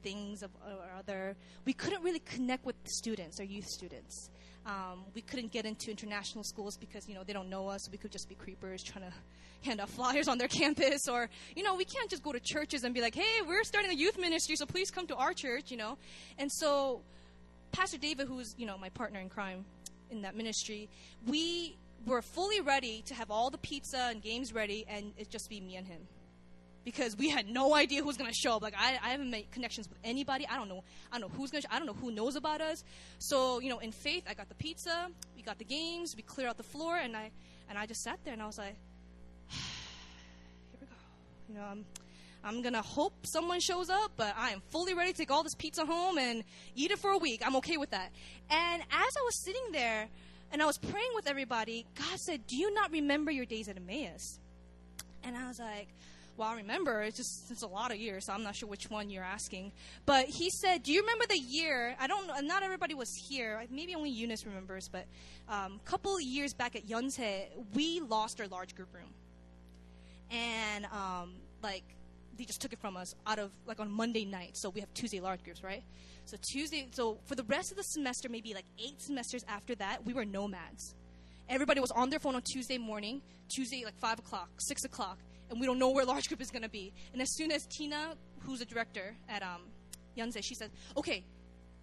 things 0.01 0.43
of, 0.43 0.49
or 0.65 0.89
other, 0.97 1.35
we 1.65 1.73
couldn't 1.73 2.03
really 2.03 2.19
connect 2.19 2.65
with 2.65 2.75
students, 2.85 3.39
our 3.39 3.45
youth 3.45 3.67
students. 3.67 4.29
Um, 4.65 5.05
we 5.15 5.21
couldn't 5.21 5.51
get 5.51 5.65
into 5.65 5.89
international 5.89 6.43
schools 6.43 6.77
because 6.77 7.07
you 7.07 7.15
know 7.15 7.23
they 7.23 7.33
don't 7.33 7.49
know 7.49 7.69
us. 7.69 7.89
We 7.89 7.97
could 7.97 8.11
just 8.11 8.27
be 8.27 8.35
creepers 8.35 8.83
trying 8.83 9.05
to 9.05 9.13
hand 9.67 9.79
out 9.79 9.89
flyers 9.89 10.27
on 10.27 10.37
their 10.37 10.47
campus, 10.59 11.07
or 11.07 11.29
you 11.55 11.63
know 11.63 11.75
we 11.75 11.85
can't 11.85 12.09
just 12.09 12.23
go 12.23 12.31
to 12.33 12.39
churches 12.39 12.83
and 12.83 12.93
be 12.93 13.01
like, 13.01 13.15
"Hey, 13.15 13.41
we're 13.47 13.63
starting 13.63 13.89
a 13.91 13.95
youth 13.95 14.19
ministry, 14.19 14.55
so 14.57 14.65
please 14.65 14.91
come 14.91 15.07
to 15.07 15.15
our 15.15 15.33
church," 15.33 15.71
you 15.71 15.77
know. 15.77 15.97
And 16.37 16.51
so, 16.51 17.01
Pastor 17.71 17.97
David, 17.97 18.27
who's 18.27 18.53
you 18.57 18.65
know 18.65 18.77
my 18.77 18.89
partner 18.89 19.19
in 19.19 19.29
crime 19.29 19.63
in 20.09 20.21
that 20.23 20.35
ministry, 20.35 20.89
we 21.27 21.77
were 22.05 22.21
fully 22.21 22.61
ready 22.61 23.01
to 23.03 23.13
have 23.13 23.29
all 23.29 23.49
the 23.49 23.57
pizza 23.57 24.07
and 24.09 24.21
games 24.21 24.53
ready, 24.53 24.85
and 24.87 25.13
it 25.17 25.29
just 25.29 25.49
be 25.49 25.59
me 25.59 25.75
and 25.75 25.87
him 25.87 26.01
because 26.85 27.15
we 27.17 27.29
had 27.29 27.47
no 27.47 27.75
idea 27.75 27.99
who 28.01 28.07
was 28.07 28.17
to 28.17 28.33
show 28.33 28.55
up. 28.55 28.61
Like 28.61 28.73
I, 28.77 28.97
I 29.03 29.09
haven't 29.09 29.29
made 29.29 29.51
connections 29.51 29.87
with 29.87 29.97
anybody. 30.03 30.47
I 30.47 30.55
don't 30.55 30.69
know. 30.69 30.83
I 31.11 31.19
don't 31.19 31.29
know 31.29 31.37
who's 31.37 31.51
to 31.51 31.61
I 31.69 31.77
don't 31.77 31.85
know 31.85 31.93
who 31.93 32.11
knows 32.11 32.35
about 32.35 32.61
us. 32.61 32.83
So 33.19 33.59
you 33.59 33.69
know, 33.69 33.79
in 33.79 33.91
faith, 33.91 34.23
I 34.27 34.33
got 34.33 34.49
the 34.49 34.55
pizza. 34.55 35.09
We 35.35 35.43
got 35.43 35.59
the 35.59 35.65
games. 35.65 36.15
We 36.15 36.23
cleared 36.23 36.49
out 36.49 36.57
the 36.57 36.63
floor, 36.63 36.97
and 36.97 37.15
I 37.15 37.31
and 37.69 37.77
I 37.77 37.85
just 37.85 38.01
sat 38.01 38.19
there 38.23 38.33
and 38.33 38.41
I 38.41 38.47
was 38.47 38.57
like, 38.57 38.75
here 39.49 40.79
we 40.81 40.87
go. 40.87 40.93
You 41.49 41.55
know, 41.55 41.63
I'm. 41.63 41.85
I'm 42.43 42.61
gonna 42.61 42.81
hope 42.81 43.25
someone 43.25 43.59
shows 43.59 43.89
up, 43.89 44.11
but 44.15 44.33
I 44.37 44.51
am 44.51 44.61
fully 44.69 44.93
ready 44.93 45.11
to 45.11 45.17
take 45.17 45.31
all 45.31 45.43
this 45.43 45.55
pizza 45.55 45.85
home 45.85 46.17
and 46.17 46.43
eat 46.75 46.91
it 46.91 46.99
for 46.99 47.11
a 47.11 47.17
week. 47.17 47.41
I'm 47.45 47.55
okay 47.57 47.77
with 47.77 47.91
that. 47.91 48.11
And 48.49 48.81
as 48.81 49.17
I 49.17 49.21
was 49.25 49.35
sitting 49.35 49.71
there 49.71 50.07
and 50.51 50.61
I 50.61 50.65
was 50.65 50.77
praying 50.77 51.11
with 51.15 51.27
everybody, 51.27 51.85
God 51.95 52.19
said, 52.19 52.47
Do 52.47 52.55
you 52.55 52.73
not 52.73 52.91
remember 52.91 53.31
your 53.31 53.45
days 53.45 53.67
at 53.67 53.77
Emmaus? 53.77 54.39
And 55.23 55.37
I 55.37 55.47
was 55.47 55.59
like, 55.59 55.89
well, 56.39 56.47
I 56.47 56.55
remember. 56.55 57.01
It's 57.01 57.17
just 57.17 57.51
it's 57.51 57.63
a 57.63 57.67
lot 57.67 57.91
of 57.91 57.97
years, 57.97 58.25
so 58.25 58.33
I'm 58.33 58.43
not 58.43 58.55
sure 58.55 58.69
which 58.69 58.89
one 58.89 59.09
you're 59.09 59.25
asking. 59.25 59.73
But 60.05 60.27
he 60.27 60.49
said, 60.49 60.83
"Do 60.83 60.93
you 60.93 61.01
remember 61.01 61.25
the 61.27 61.37
year? 61.37 61.97
I 61.99 62.07
don't. 62.07 62.27
Not 62.47 62.63
everybody 62.63 62.93
was 62.93 63.13
here. 63.13 63.61
Maybe 63.69 63.93
only 63.93 64.09
Eunice 64.09 64.45
remembers. 64.45 64.87
But 64.87 65.05
a 65.49 65.53
um, 65.53 65.81
couple 65.83 66.17
years 66.21 66.53
back 66.53 66.77
at 66.77 66.87
Yonsei, 66.87 67.47
we 67.73 67.99
lost 67.99 68.39
our 68.39 68.47
large 68.47 68.73
group 68.73 68.87
room, 68.93 69.13
and 70.31 70.85
um, 70.85 71.33
like 71.61 71.83
they 72.39 72.45
just 72.45 72.61
took 72.61 72.73
it 72.73 72.79
from 72.79 72.97
us 72.97 73.13
out 73.27 73.37
of 73.37 73.51
like 73.67 73.79
on 73.79 73.91
Monday 73.91 74.25
night. 74.25 74.57
So 74.57 74.69
we 74.69 74.79
have 74.79 74.91
Tuesday 74.95 75.19
large 75.19 75.43
groups, 75.43 75.63
right? 75.63 75.83
So 76.25 76.37
Tuesday. 76.51 76.87
So 76.91 77.19
for 77.25 77.35
the 77.35 77.43
rest 77.43 77.69
of 77.69 77.77
the 77.77 77.83
semester, 77.83 78.29
maybe 78.29 78.55
like 78.55 78.65
eight 78.79 78.99
semesters 79.01 79.43
after 79.47 79.75
that, 79.75 80.05
we 80.05 80.13
were 80.13 80.25
nomads. 80.25 80.95
Everybody 81.47 81.79
was 81.79 81.91
on 81.91 82.09
their 82.09 82.19
phone 82.19 82.35
on 82.35 82.41
Tuesday 82.41 82.77
morning, 82.77 83.21
Tuesday 83.47 83.83
like 83.85 83.99
five 83.99 84.17
o'clock, 84.17 84.49
six 84.57 84.83
o'clock 84.83 85.19
and 85.49 85.59
we 85.59 85.65
don't 85.65 85.79
know 85.79 85.89
where 85.89 86.05
large 86.05 86.27
group 86.27 86.41
is 86.41 86.51
going 86.51 86.61
to 86.61 86.69
be. 86.69 86.93
And 87.13 87.21
as 87.21 87.35
soon 87.35 87.51
as 87.51 87.65
Tina, 87.65 88.15
who's 88.41 88.61
a 88.61 88.65
director 88.65 89.15
at 89.27 89.41
um, 89.41 89.61
Yonsei, 90.17 90.43
she 90.43 90.55
said, 90.55 90.71
okay, 90.95 91.23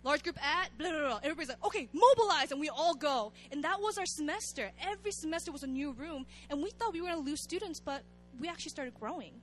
large 0.03 0.23
group 0.23 0.39
at 0.43 0.77
blah, 0.79 0.91
blah, 0.91 1.01
blah. 1.01 1.21
Everybody's 1.23 1.49
like, 1.49 1.65
okay, 1.65 1.89
mobilize, 1.93 2.53
and 2.53 2.61
we 2.61 2.69
all 2.69 2.95
go. 2.95 3.33
And 3.51 3.65
that 3.65 3.81
was 3.81 3.99
our 3.99 4.07
semester. 4.07 4.71
Every 4.81 5.11
semester 5.11 5.53
was 5.53 5.63
a 5.63 5.67
new 5.67 5.93
room, 5.93 6.27
and 6.49 6.63
we 6.63 6.71
thought 6.71 6.93
we 6.93 7.01
were 7.01 7.09
going 7.09 7.25
to 7.25 7.29
lose 7.29 7.43
students, 7.43 7.81
but 7.81 8.03
we 8.39 8.49
actually 8.49 8.71
started 8.71 8.95
growing. 8.95 9.35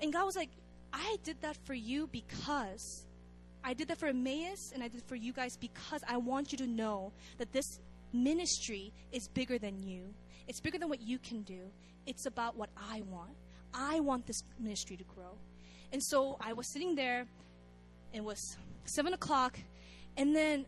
And 0.00 0.12
God 0.12 0.24
was 0.24 0.36
like, 0.36 0.50
I 0.92 1.16
did 1.22 1.40
that 1.42 1.56
for 1.64 1.74
you 1.74 2.06
because 2.06 3.04
I 3.64 3.74
did 3.74 3.88
that 3.88 3.98
for 3.98 4.06
Emmaus, 4.06 4.72
and 4.72 4.82
I 4.82 4.88
did 4.88 5.02
for 5.02 5.16
you 5.16 5.32
guys 5.32 5.56
because 5.56 6.02
I 6.08 6.16
want 6.16 6.52
you 6.52 6.58
to 6.58 6.66
know 6.66 7.12
that 7.38 7.52
this 7.52 7.80
ministry 8.12 8.92
is 9.12 9.28
bigger 9.28 9.58
than 9.58 9.82
you. 9.82 10.14
It's 10.46 10.60
bigger 10.60 10.78
than 10.78 10.88
what 10.88 11.00
you 11.00 11.18
can 11.18 11.42
do. 11.42 11.70
It's 12.06 12.26
about 12.26 12.56
what 12.56 12.70
I 12.76 13.02
want. 13.02 13.32
I 13.74 14.00
want 14.00 14.26
this 14.26 14.42
ministry 14.58 14.96
to 14.96 15.04
grow. 15.04 15.36
And 15.92 16.02
so 16.02 16.38
I 16.40 16.52
was 16.52 16.72
sitting 16.72 16.94
there, 16.94 17.26
it 18.12 18.22
was 18.24 18.56
seven 18.84 19.12
o'clock, 19.12 19.58
and 20.16 20.34
then 20.34 20.64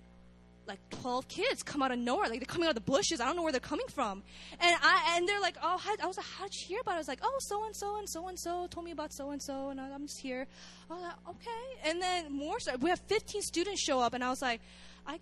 like 0.70 0.80
12 1.02 1.28
kids 1.28 1.62
come 1.62 1.82
out 1.82 1.90
of 1.90 1.98
nowhere. 1.98 2.28
Like 2.28 2.40
they're 2.40 2.46
coming 2.46 2.66
out 2.66 2.76
of 2.76 2.84
the 2.84 2.90
bushes. 2.90 3.20
I 3.20 3.26
don't 3.26 3.36
know 3.36 3.42
where 3.42 3.52
they're 3.52 3.60
coming 3.60 3.86
from. 3.88 4.22
And 4.58 4.76
I 4.82 5.16
and 5.16 5.28
they're 5.28 5.40
like, 5.40 5.56
oh, 5.62 5.76
how, 5.76 5.94
I 6.02 6.06
was 6.06 6.16
like, 6.16 6.26
how'd 6.26 6.54
you 6.54 6.66
hear 6.66 6.80
about 6.80 6.92
it? 6.92 6.94
I 6.94 6.98
was 6.98 7.08
like, 7.08 7.20
oh, 7.22 7.36
so 7.40 7.64
and 7.64 7.76
so 7.76 7.98
and 7.98 8.08
so 8.08 8.28
and 8.28 8.38
so 8.38 8.66
told 8.68 8.86
me 8.86 8.92
about 8.92 9.12
so 9.12 9.30
and 9.30 9.42
so, 9.42 9.70
and 9.70 9.80
I'm 9.80 10.06
just 10.06 10.20
here. 10.20 10.46
I 10.90 10.94
was 10.94 11.02
like, 11.02 11.28
okay. 11.28 11.90
And 11.90 12.00
then 12.00 12.32
more. 12.32 12.58
So 12.60 12.76
we 12.76 12.90
have 12.90 13.00
15 13.00 13.42
students 13.42 13.82
show 13.82 14.00
up, 14.00 14.14
and 14.14 14.24
I 14.24 14.30
was 14.30 14.40
like, 14.40 14.60
I, 15.06 15.18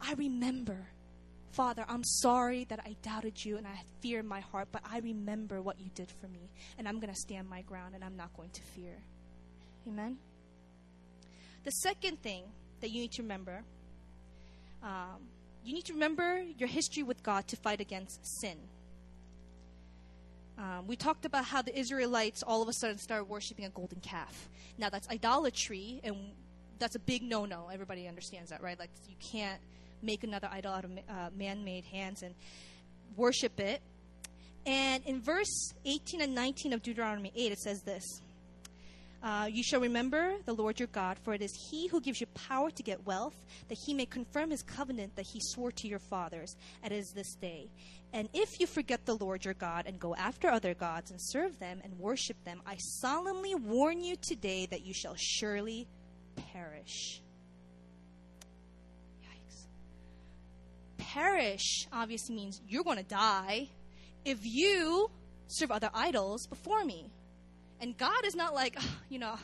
I 0.00 0.14
remember 0.14 0.88
Father, 1.52 1.84
I'm 1.86 2.02
sorry 2.02 2.64
that 2.70 2.80
I 2.80 2.96
doubted 3.02 3.44
you 3.44 3.58
and 3.58 3.66
I 3.66 3.72
had 3.72 3.84
fear 4.00 4.20
in 4.20 4.26
my 4.26 4.40
heart, 4.40 4.68
but 4.72 4.80
I 4.90 5.00
remember 5.00 5.60
what 5.60 5.78
you 5.78 5.90
did 5.94 6.10
for 6.10 6.26
me, 6.26 6.50
and 6.78 6.88
I'm 6.88 6.98
going 6.98 7.12
to 7.12 7.20
stand 7.20 7.46
my 7.46 7.60
ground 7.60 7.94
and 7.94 8.02
I'm 8.02 8.16
not 8.16 8.34
going 8.34 8.48
to 8.48 8.62
fear. 8.62 8.96
Amen? 9.86 10.16
The 11.64 11.70
second 11.70 12.22
thing 12.22 12.44
that 12.80 12.90
you 12.90 13.02
need 13.02 13.12
to 13.12 13.22
remember 13.22 13.64
um, 14.82 15.28
you 15.64 15.74
need 15.74 15.84
to 15.86 15.92
remember 15.92 16.42
your 16.58 16.68
history 16.68 17.02
with 17.02 17.22
God 17.22 17.46
to 17.48 17.56
fight 17.56 17.80
against 17.80 18.40
sin. 18.40 18.56
Um, 20.58 20.86
we 20.86 20.96
talked 20.96 21.24
about 21.24 21.44
how 21.44 21.62
the 21.62 21.76
Israelites 21.76 22.42
all 22.42 22.62
of 22.62 22.68
a 22.68 22.72
sudden 22.72 22.98
started 22.98 23.24
worshiping 23.24 23.64
a 23.64 23.70
golden 23.70 24.00
calf. 24.00 24.48
Now, 24.78 24.90
that's 24.90 25.08
idolatry, 25.08 26.00
and 26.04 26.16
that's 26.78 26.94
a 26.94 26.98
big 26.98 27.22
no 27.22 27.46
no. 27.46 27.68
Everybody 27.72 28.06
understands 28.06 28.50
that, 28.50 28.62
right? 28.62 28.78
Like, 28.78 28.90
you 29.08 29.16
can't 29.20 29.60
make 30.02 30.24
another 30.24 30.48
idol 30.52 30.72
out 30.72 30.84
of 30.84 30.90
uh, 30.90 31.30
man 31.36 31.64
made 31.64 31.84
hands 31.84 32.22
and 32.22 32.34
worship 33.16 33.58
it. 33.60 33.80
And 34.66 35.02
in 35.04 35.20
verse 35.20 35.72
18 35.84 36.20
and 36.20 36.34
19 36.34 36.72
of 36.72 36.82
Deuteronomy 36.82 37.32
8, 37.34 37.52
it 37.52 37.58
says 37.58 37.82
this 37.82 38.04
uh, 39.22 39.48
You 39.50 39.62
shall 39.62 39.80
remember 39.80 40.34
the 40.44 40.52
Lord 40.52 40.78
your 40.78 40.88
God, 40.88 41.18
for 41.18 41.34
it 41.34 41.42
is 41.42 41.52
he 41.70 41.86
who 41.88 42.00
gives 42.00 42.20
you 42.20 42.26
power 42.28 42.70
to 42.70 42.82
get 42.82 43.06
wealth, 43.06 43.34
that 43.68 43.78
he 43.78 43.94
may 43.94 44.06
confirm 44.06 44.50
his 44.50 44.62
covenant 44.62 45.16
that 45.16 45.26
he 45.26 45.40
swore 45.40 45.72
to 45.72 45.88
your 45.88 45.98
fathers, 45.98 46.56
is 46.90 47.12
this 47.12 47.34
day. 47.36 47.70
And 48.12 48.28
if 48.34 48.60
you 48.60 48.66
forget 48.66 49.06
the 49.06 49.16
Lord 49.16 49.44
your 49.44 49.54
God 49.54 49.86
and 49.86 49.98
go 49.98 50.14
after 50.14 50.50
other 50.50 50.74
gods 50.74 51.10
and 51.10 51.18
serve 51.20 51.58
them 51.58 51.80
and 51.82 51.98
worship 51.98 52.36
them, 52.44 52.60
I 52.66 52.76
solemnly 52.76 53.54
warn 53.54 54.02
you 54.02 54.16
today 54.16 54.66
that 54.66 54.84
you 54.84 54.92
shall 54.92 55.14
surely 55.16 55.88
perish. 56.52 57.22
Yikes. 59.24 59.66
Perish 60.98 61.86
obviously 61.90 62.34
means 62.34 62.60
you're 62.68 62.84
going 62.84 62.98
to 62.98 63.02
die 63.02 63.70
if 64.24 64.38
you 64.42 65.10
serve 65.46 65.70
other 65.70 65.90
idols 65.94 66.46
before 66.46 66.84
me. 66.84 67.10
And 67.82 67.98
God 67.98 68.24
is 68.24 68.36
not 68.36 68.54
like, 68.54 68.76
oh, 68.78 68.96
you 69.08 69.18
know, 69.18 69.34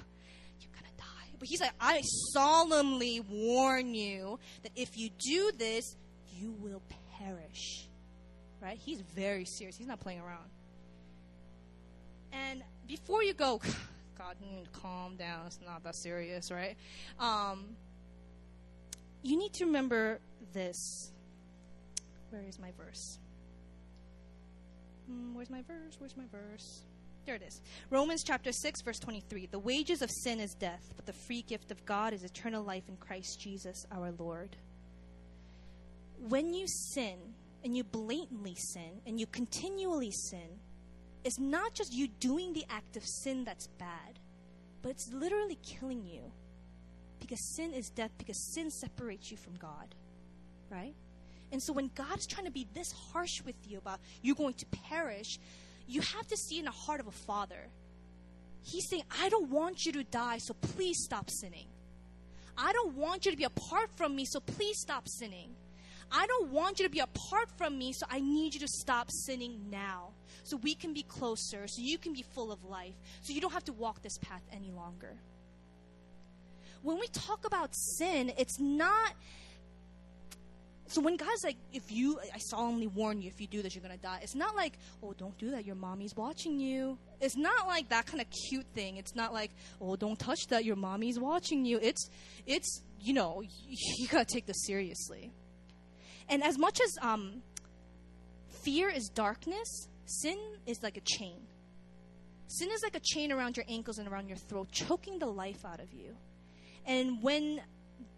you're 0.61 0.70
going 0.72 0.85
to 0.85 0.96
die. 0.96 1.35
But 1.40 1.48
He's 1.48 1.61
like, 1.61 1.72
I 1.81 2.01
solemnly 2.33 3.20
warn 3.29 3.94
you 3.94 4.38
that 4.62 4.70
if 4.77 4.96
you 4.96 5.11
do 5.18 5.51
this, 5.59 5.96
you 6.37 6.53
will 6.53 6.81
perish. 7.18 7.88
Right? 8.62 8.79
He's 8.79 9.01
very 9.01 9.44
serious. 9.44 9.77
He's 9.77 9.88
not 9.88 9.98
playing 9.98 10.20
around. 10.20 10.48
And 12.33 12.62
before 12.87 13.24
you 13.24 13.35
go, 13.35 13.61
God, 14.18 14.37
to 14.40 14.81
calm 14.81 15.16
down. 15.16 15.46
It's 15.46 15.59
not 15.64 15.83
that 15.83 15.96
serious, 15.96 16.53
right? 16.53 16.77
Um, 17.18 17.77
you 19.22 19.37
need 19.37 19.53
to 19.55 19.66
remember 19.66 20.20
this 20.53 21.11
where 22.31 22.42
is 22.42 22.59
my 22.59 22.70
verse? 22.77 23.18
Mm, 25.11 25.35
where's 25.35 25.51
my 25.51 25.62
verse? 25.62 25.96
Where's 25.98 26.16
my 26.16 26.27
verse? 26.31 26.83
There 27.28 27.36
it 27.36 27.42
is. 27.42 27.60
Romans 27.90 28.24
chapter 28.24 28.52
6, 28.52 28.80
verse 28.80 28.98
23. 29.00 29.48
The 29.50 29.58
wages 29.58 30.00
of 30.00 30.10
sin 30.10 30.40
is 30.40 30.54
death, 30.54 30.94
but 30.96 31.04
the 31.04 31.12
free 31.12 31.42
gift 31.42 31.70
of 31.70 31.84
God 31.84 32.14
is 32.14 32.24
eternal 32.24 32.64
life 32.64 32.88
in 32.88 32.96
Christ 32.96 33.38
Jesus 33.38 33.86
our 33.92 34.12
Lord. 34.12 34.56
When 36.26 36.54
you 36.54 36.66
sin, 36.66 37.18
and 37.62 37.76
you 37.76 37.84
blatantly 37.84 38.54
sin, 38.54 39.02
and 39.06 39.20
you 39.20 39.26
continually 39.26 40.10
sin, 40.10 40.58
it's 41.22 41.38
not 41.38 41.74
just 41.74 41.92
you 41.92 42.08
doing 42.08 42.54
the 42.54 42.64
act 42.70 42.96
of 42.96 43.04
sin 43.04 43.44
that's 43.44 43.66
bad, 43.66 44.18
but 44.80 44.88
it's 44.88 45.12
literally 45.12 45.58
killing 45.62 46.06
you. 46.06 46.32
Because 47.20 47.54
sin 47.54 47.74
is 47.74 47.90
death, 47.90 48.12
because 48.16 48.54
sin 48.54 48.70
separates 48.70 49.30
you 49.30 49.36
from 49.36 49.56
God. 49.56 49.94
Right? 50.70 50.94
And 51.52 51.62
so 51.62 51.74
when 51.74 51.90
God's 51.94 52.26
trying 52.26 52.46
to 52.46 52.50
be 52.50 52.66
this 52.72 52.90
harsh 53.12 53.42
with 53.44 53.56
you 53.66 53.76
about 53.76 54.00
you're 54.22 54.34
going 54.34 54.54
to 54.54 54.66
perish, 54.66 55.38
you 55.88 56.03
have 56.03 56.27
to 56.29 56.37
see 56.37 56.59
in 56.59 56.66
the 56.66 56.70
heart 56.70 57.01
of 57.01 57.07
a 57.07 57.12
father. 57.12 57.68
He's 58.62 58.88
saying, 58.88 59.05
I 59.22 59.29
don't 59.31 59.51
want 59.51 59.87
you 59.87 59.92
to 59.92 60.05
die, 60.05 60.38
so 60.38 60.55
please 60.55 60.98
stop 61.03 61.31
sinning. 61.31 61.66
I 62.57 62.72
don't 62.72 62.94
want 62.94 63.24
you 63.24 63.31
to 63.31 63.37
be 63.37 63.44
apart 63.44 63.90
from 63.96 64.14
me, 64.14 64.24
so 64.27 64.40
please 64.40 64.79
stop 64.81 65.09
sinning. 65.09 65.55
I 66.11 66.27
don't 66.27 66.51
want 66.51 66.79
you 66.79 66.87
to 66.87 66.90
be 66.90 67.01
apart 67.01 67.48
from 67.57 67.79
me, 67.79 67.92
so 67.92 68.07
I 68.11 68.20
need 68.20 68.55
you 68.55 68.61
to 68.61 68.68
stop 68.68 69.11
sinning 69.11 69.70
now. 69.70 70.11
So 70.44 70.57
we 70.59 70.74
can 70.74 70.92
be 70.92 71.03
closer, 71.03 71.66
so 71.66 71.81
you 71.81 71.98
can 71.98 72.12
be 72.12 72.24
full 72.35 72.53
of 72.53 72.64
life, 72.64 72.94
so 73.22 73.33
you 73.33 73.40
don't 73.40 73.53
have 73.53 73.64
to 73.64 73.72
walk 73.72 74.03
this 74.03 74.18
path 74.18 74.42
any 74.53 74.70
longer. 74.70 75.16
When 76.83 76.98
we 76.98 77.07
talk 77.09 77.46
about 77.46 77.74
sin, 77.74 78.33
it's 78.38 78.59
not 78.59 79.12
So 80.88 81.03
when 81.03 81.16
God's 81.16 81.44
like, 81.44 81.59
if 81.72 81.92
you, 81.92 82.18
I 82.35 82.38
solemnly 82.38 82.87
warn 82.87 83.20
you, 83.20 83.29
if 83.29 83.40
you 83.40 83.46
do 83.46 83.61
this, 83.61 83.74
you're 83.74 83.83
gonna 83.83 83.98
die. 83.98 84.20
It's 84.22 84.35
not 84.35 84.57
like, 84.57 84.79
oh, 85.03 85.12
don't 85.12 85.37
do 85.37 85.51
that. 85.51 85.66
Your 85.66 85.74
mommy's 85.74 86.16
watching 86.16 86.59
you. 86.59 86.98
It's 87.20 87.37
not 87.37 87.66
like 87.66 87.90
that 87.90 88.07
kind 88.07 88.22
of 88.22 88.27
cute 88.48 88.66
thing. 88.74 88.96
It's 88.96 89.14
not 89.14 89.35
like, 89.35 89.51
oh, 89.83 89.96
don't 89.96 90.18
touch 90.18 90.46
that. 90.48 90.64
Your 90.64 90.77
mommy's 90.77 91.18
watching 91.18 91.66
you. 91.66 91.79
It's, 91.83 92.09
it's, 92.46 92.83
you 93.01 93.12
know, 93.12 93.42
you 93.68 94.09
gotta 94.09 94.24
take 94.24 94.46
this 94.46 94.64
seriously. 94.64 95.31
And 96.31 96.42
as 96.42 96.59
much 96.59 96.81
as 96.81 96.96
um, 97.03 97.42
fear 98.64 98.88
is 98.88 99.11
darkness, 99.11 99.88
sin 100.07 100.38
is 100.66 100.83
like 100.83 100.96
a 100.96 101.03
chain. 101.03 101.42
Sin 102.46 102.70
is 102.72 102.83
like 102.83 102.96
a 102.96 103.01
chain 103.01 103.31
around 103.31 103.59
your 103.59 103.66
ankles 103.68 103.98
and 103.98 104.09
around 104.09 104.29
your 104.29 104.38
throat, 104.38 104.72
choking 104.72 105.18
the 105.18 105.27
life 105.27 105.66
out 105.66 105.81
of 105.81 105.92
you. 105.92 106.16
And 106.87 107.22
when 107.22 107.61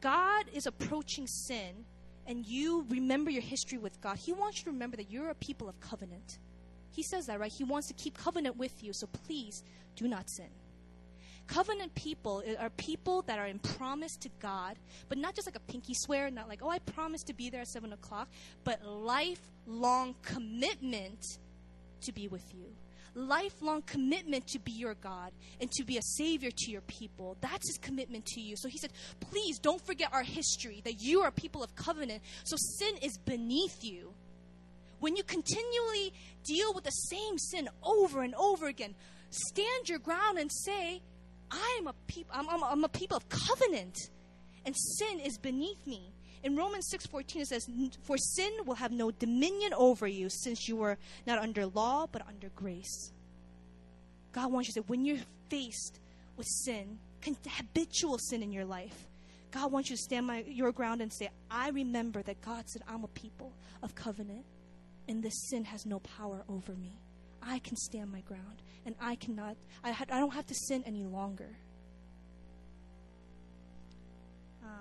God 0.00 0.44
is 0.52 0.66
approaching 0.66 1.26
sin, 1.26 1.84
and 2.30 2.46
you 2.46 2.86
remember 2.88 3.28
your 3.28 3.42
history 3.42 3.76
with 3.76 4.00
God, 4.00 4.16
He 4.16 4.32
wants 4.32 4.58
you 4.58 4.64
to 4.66 4.70
remember 4.70 4.96
that 4.96 5.10
you're 5.10 5.30
a 5.30 5.34
people 5.34 5.68
of 5.68 5.80
covenant. 5.80 6.38
He 6.92 7.02
says 7.02 7.26
that, 7.26 7.40
right? 7.40 7.50
He 7.50 7.64
wants 7.64 7.88
to 7.88 7.94
keep 7.94 8.16
covenant 8.16 8.56
with 8.56 8.84
you, 8.84 8.92
so 8.92 9.08
please 9.08 9.64
do 9.96 10.06
not 10.06 10.30
sin. 10.30 10.46
Covenant 11.48 11.92
people 11.96 12.44
eh, 12.46 12.54
are 12.56 12.70
people 12.70 13.22
that 13.22 13.40
are 13.40 13.48
in 13.48 13.58
promise 13.58 14.16
to 14.18 14.28
God, 14.38 14.76
but 15.08 15.18
not 15.18 15.34
just 15.34 15.48
like 15.48 15.56
a 15.56 15.72
pinky 15.72 15.92
swear, 15.92 16.30
not 16.30 16.48
like, 16.48 16.60
oh, 16.62 16.70
I 16.70 16.78
promise 16.78 17.24
to 17.24 17.34
be 17.34 17.50
there 17.50 17.62
at 17.62 17.68
7 17.68 17.92
o'clock, 17.92 18.28
but 18.62 18.80
lifelong 18.86 20.14
commitment 20.22 21.38
to 22.02 22.12
be 22.12 22.28
with 22.28 22.54
you 22.54 22.76
lifelong 23.14 23.82
commitment 23.82 24.46
to 24.48 24.58
be 24.58 24.72
your 24.72 24.94
God 24.94 25.32
and 25.60 25.70
to 25.72 25.84
be 25.84 25.96
a 25.96 26.02
savior 26.02 26.50
to 26.50 26.70
your 26.70 26.80
people. 26.82 27.36
That's 27.40 27.68
his 27.68 27.78
commitment 27.78 28.26
to 28.26 28.40
you. 28.40 28.56
So 28.56 28.68
he 28.68 28.78
said, 28.78 28.92
please 29.20 29.58
don't 29.58 29.84
forget 29.84 30.12
our 30.12 30.22
history, 30.22 30.80
that 30.84 31.00
you 31.00 31.20
are 31.20 31.30
people 31.30 31.62
of 31.62 31.74
covenant. 31.74 32.22
So 32.44 32.56
sin 32.56 32.96
is 33.02 33.18
beneath 33.18 33.82
you. 33.82 34.14
When 35.00 35.16
you 35.16 35.22
continually 35.24 36.12
deal 36.44 36.74
with 36.74 36.84
the 36.84 36.90
same 36.90 37.38
sin 37.38 37.68
over 37.82 38.22
and 38.22 38.34
over 38.34 38.66
again, 38.66 38.94
stand 39.30 39.88
your 39.88 39.98
ground 39.98 40.38
and 40.38 40.50
say, 40.52 41.02
I 41.50 41.78
am 41.80 41.86
a 41.86 41.94
people, 42.06 42.32
I'm, 42.34 42.48
I'm, 42.48 42.62
I'm 42.62 42.84
a 42.84 42.88
people 42.88 43.16
of 43.16 43.28
covenant, 43.28 43.96
and 44.64 44.74
sin 44.76 45.20
is 45.20 45.38
beneath 45.38 45.84
me. 45.86 46.12
In 46.42 46.56
Romans 46.56 46.88
6:14 46.88 47.42
it 47.42 47.48
says, 47.48 47.68
"For 48.02 48.16
sin 48.16 48.52
will 48.64 48.76
have 48.76 48.92
no 48.92 49.10
dominion 49.10 49.74
over 49.74 50.06
you 50.06 50.30
since 50.30 50.68
you 50.68 50.76
were 50.76 50.98
not 51.26 51.38
under 51.38 51.66
law 51.66 52.06
but 52.06 52.26
under 52.26 52.48
grace." 52.50 53.12
God 54.32 54.50
wants 54.52 54.68
you 54.68 54.74
to 54.74 54.80
say 54.80 54.86
when 54.86 55.04
you're 55.04 55.24
faced 55.48 56.00
with 56.36 56.46
sin, 56.46 56.98
habitual 57.24 58.18
sin 58.18 58.42
in 58.42 58.52
your 58.52 58.64
life, 58.64 59.08
God 59.50 59.72
wants 59.72 59.90
you 59.90 59.96
to 59.96 60.02
stand 60.02 60.26
my, 60.26 60.42
your 60.44 60.72
ground 60.72 61.02
and 61.02 61.12
say, 61.12 61.28
"I 61.50 61.68
remember 61.70 62.22
that 62.22 62.40
God 62.40 62.68
said 62.68 62.82
I'm 62.86 63.04
a 63.04 63.08
people 63.08 63.52
of 63.82 63.94
covenant, 63.94 64.46
and 65.08 65.22
this 65.22 65.48
sin 65.48 65.64
has 65.64 65.84
no 65.84 65.98
power 66.00 66.44
over 66.48 66.74
me. 66.74 67.00
I 67.42 67.58
can 67.58 67.76
stand 67.76 68.12
my 68.12 68.20
ground, 68.20 68.62
and 68.86 68.94
I 69.00 69.16
cannot. 69.16 69.56
I, 69.82 69.90
I 69.90 70.20
don't 70.20 70.34
have 70.34 70.46
to 70.46 70.54
sin 70.54 70.84
any 70.84 71.04
longer." 71.04 71.58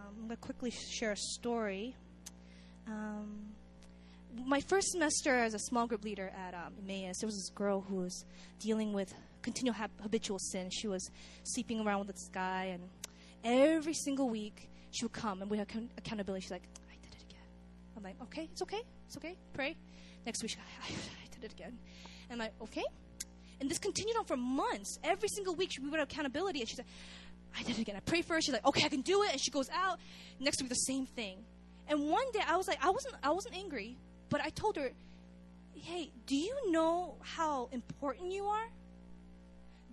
I'm 0.10 0.16
going 0.16 0.30
to 0.30 0.38
quickly 0.38 0.72
share 0.72 1.12
a 1.12 1.18
story. 1.18 1.96
Um, 2.88 3.50
my 4.46 4.60
first 4.62 4.88
semester 4.92 5.36
as 5.36 5.54
a 5.54 5.60
small 5.60 5.86
group 5.86 6.04
leader 6.04 6.32
at 6.36 6.56
um, 6.56 6.74
Emmaus, 6.82 7.20
there 7.20 7.28
was 7.28 7.36
this 7.36 7.50
girl 7.50 7.82
who 7.82 7.98
was 7.98 8.26
dealing 8.60 8.92
with 8.92 9.14
continual 9.44 9.76
habitual 10.02 10.40
sin. 10.40 10.70
She 10.72 10.88
was 10.88 11.12
sleeping 11.44 11.80
around 11.82 12.00
with 12.00 12.16
this 12.16 12.30
guy, 12.34 12.72
and 12.74 12.90
every 13.44 13.94
single 13.94 14.30
week 14.30 14.70
she 14.92 15.06
would 15.06 15.14
come 15.14 15.42
and 15.44 15.52
we 15.52 15.58
had 15.58 15.68
accountability. 15.98 16.42
She's 16.42 16.52
like, 16.52 16.68
I 16.90 16.96
did 17.04 17.14
it 17.14 17.24
again. 17.30 17.46
I'm 17.96 18.04
like, 18.04 18.16
okay, 18.24 18.50
it's 18.52 18.64
okay, 18.64 18.82
it's 19.06 19.18
okay, 19.18 19.38
pray. 19.54 19.76
Next 20.26 20.42
week, 20.42 20.58
I, 20.58 20.88
I, 20.92 20.96
I 20.96 21.36
did 21.36 21.44
it 21.44 21.54
again. 21.54 21.78
And 22.30 22.42
I'm 22.42 22.48
like, 22.48 22.54
okay. 22.64 22.84
And 23.62 23.70
this 23.70 23.78
continued 23.78 24.16
on 24.18 24.26
for 24.26 24.38
months. 24.38 24.98
Every 25.04 25.28
single 25.30 25.54
week, 25.54 25.72
we 25.82 25.90
would 25.90 26.00
have 26.00 26.10
accountability, 26.10 26.62
and 26.62 26.70
she's 26.70 26.80
like, 26.80 26.88
I 27.58 27.64
did 27.64 27.78
it 27.78 27.82
again. 27.82 27.96
I 27.96 28.02
pray 28.02 28.22
for 28.22 28.36
her. 28.36 28.42
She's 28.42 28.54
like, 28.54 28.66
okay, 28.66 28.86
I 28.86 28.90
can 28.90 29.02
do 29.02 29.24
it. 29.24 29.32
And 29.32 29.42
she 29.42 29.52
goes 29.52 29.70
out. 29.70 30.00
Next 30.40 30.62
week, 30.62 30.70
the 30.70 30.76
same 30.76 31.06
thing. 31.06 31.38
And 31.88 32.10
one 32.10 32.32
day, 32.32 32.42
I 32.48 32.56
was 32.56 32.68
like, 32.68 32.84
I 32.84 32.90
wasn't, 32.90 33.16
I 33.24 33.32
wasn't 33.32 33.56
angry, 33.56 33.98
but 34.30 34.42
I 34.42 34.50
told 34.50 34.76
her, 34.76 34.92
hey, 35.74 36.12
do 36.28 36.36
you 36.36 36.72
know 36.72 37.16
how 37.22 37.70
important 37.72 38.32
you 38.32 38.46
are? 38.46 38.70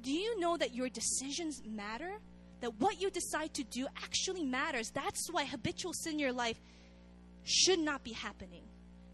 Do 0.02 0.12
you 0.12 0.38
know 0.38 0.56
that 0.56 0.74
your 0.74 0.88
decisions 0.88 1.62
matter? 1.66 2.18
That 2.60 2.78
what 2.80 3.00
you 3.00 3.10
decide 3.10 3.54
to 3.54 3.64
do 3.64 3.86
actually 4.02 4.44
matters. 4.44 4.90
That's 4.90 5.28
why 5.30 5.44
habitual 5.44 5.92
sin 5.92 6.14
in 6.14 6.18
your 6.18 6.32
life 6.32 6.60
should 7.44 7.78
not 7.78 8.04
be 8.04 8.12
happening 8.12 8.65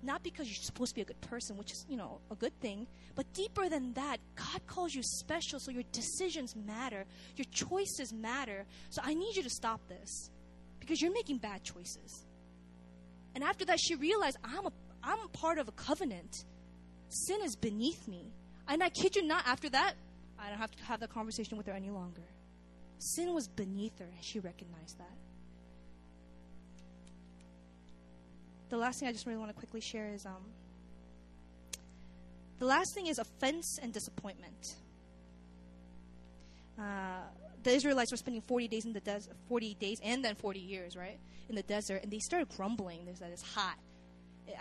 not 0.03 0.23
because 0.23 0.47
you're 0.49 0.65
supposed 0.65 0.91
to 0.91 0.95
be 0.97 1.03
a 1.03 1.05
good 1.05 1.21
person, 1.21 1.57
which 1.57 1.73
is, 1.73 1.87
you 1.88 1.97
know, 1.97 2.21
a 2.31 2.35
good 2.35 2.59
thing, 2.61 2.87
but 3.15 3.33
deeper 3.33 3.69
than 3.69 3.93
that, 3.95 4.19
God 4.35 4.67
calls 4.67 4.95
you 4.95 5.03
special, 5.03 5.61
so 5.61 5.71
your 5.71 5.85
decisions 5.93 6.57
matter, 6.57 7.05
your 7.37 7.45
choices 7.51 8.12
matter. 8.12 8.65
So 8.91 9.03
I 9.05 9.15
need 9.15 9.37
you 9.37 9.43
to 9.43 9.51
stop 9.51 9.81
this 9.88 10.31
because 10.81 11.01
you're 11.01 11.12
making 11.12 11.38
bad 11.38 11.62
choices. 11.62 12.25
And 13.35 13.45
after 13.45 13.65
that, 13.67 13.79
she 13.81 13.95
realized 13.95 14.37
I'm 14.43 14.67
a, 14.67 14.73
I'm 15.03 15.29
part 15.29 15.59
of 15.59 15.69
a 15.69 15.73
covenant. 15.73 16.45
Sin 17.09 17.41
is 17.43 17.57
beneath 17.57 18.09
me. 18.09 18.33
And 18.69 18.83
I 18.83 18.88
kid 18.88 19.17
you 19.17 19.27
not, 19.27 19.47
after 19.47 19.69
that, 19.71 19.95
I 20.38 20.49
don't 20.49 20.59
have 20.59 20.71
to 20.73 20.85
have 20.85 21.01
that 21.01 21.11
conversation 21.11 21.57
with 21.57 21.67
her 21.67 21.73
any 21.73 21.91
longer. 21.91 22.23
Sin 22.99 23.35
was 23.35 23.49
beneath 23.49 23.99
her, 23.99 24.05
and 24.05 24.25
she 24.25 24.41
recognized 24.41 24.99
that. 24.99 25.17
The 28.72 28.78
last 28.78 28.98
thing 28.98 29.06
I 29.06 29.12
just 29.12 29.26
really 29.26 29.38
want 29.38 29.50
to 29.50 29.54
quickly 29.54 29.82
share 29.82 30.14
is 30.14 30.24
um, 30.24 30.46
the 32.58 32.64
last 32.64 32.94
thing 32.94 33.06
is 33.06 33.18
offense 33.18 33.78
and 33.82 33.92
disappointment. 33.92 34.76
Uh, 36.78 37.20
the 37.64 37.70
Israelites 37.70 38.11
were 38.11 38.16
spending 38.16 38.40
40 38.40 38.68
days 38.68 38.87
in 38.87 38.94
the 38.94 39.00
desert, 39.00 39.35
40 39.50 39.74
days 39.74 40.00
and 40.02 40.24
then 40.24 40.37
40 40.37 40.58
years, 40.58 40.96
right, 40.96 41.18
in 41.50 41.54
the 41.54 41.62
desert, 41.62 42.00
and 42.02 42.11
they 42.11 42.18
started 42.18 42.48
grumbling. 42.56 43.04
There's 43.04 43.18
that 43.18 43.30
it's 43.30 43.42
hot. 43.42 43.76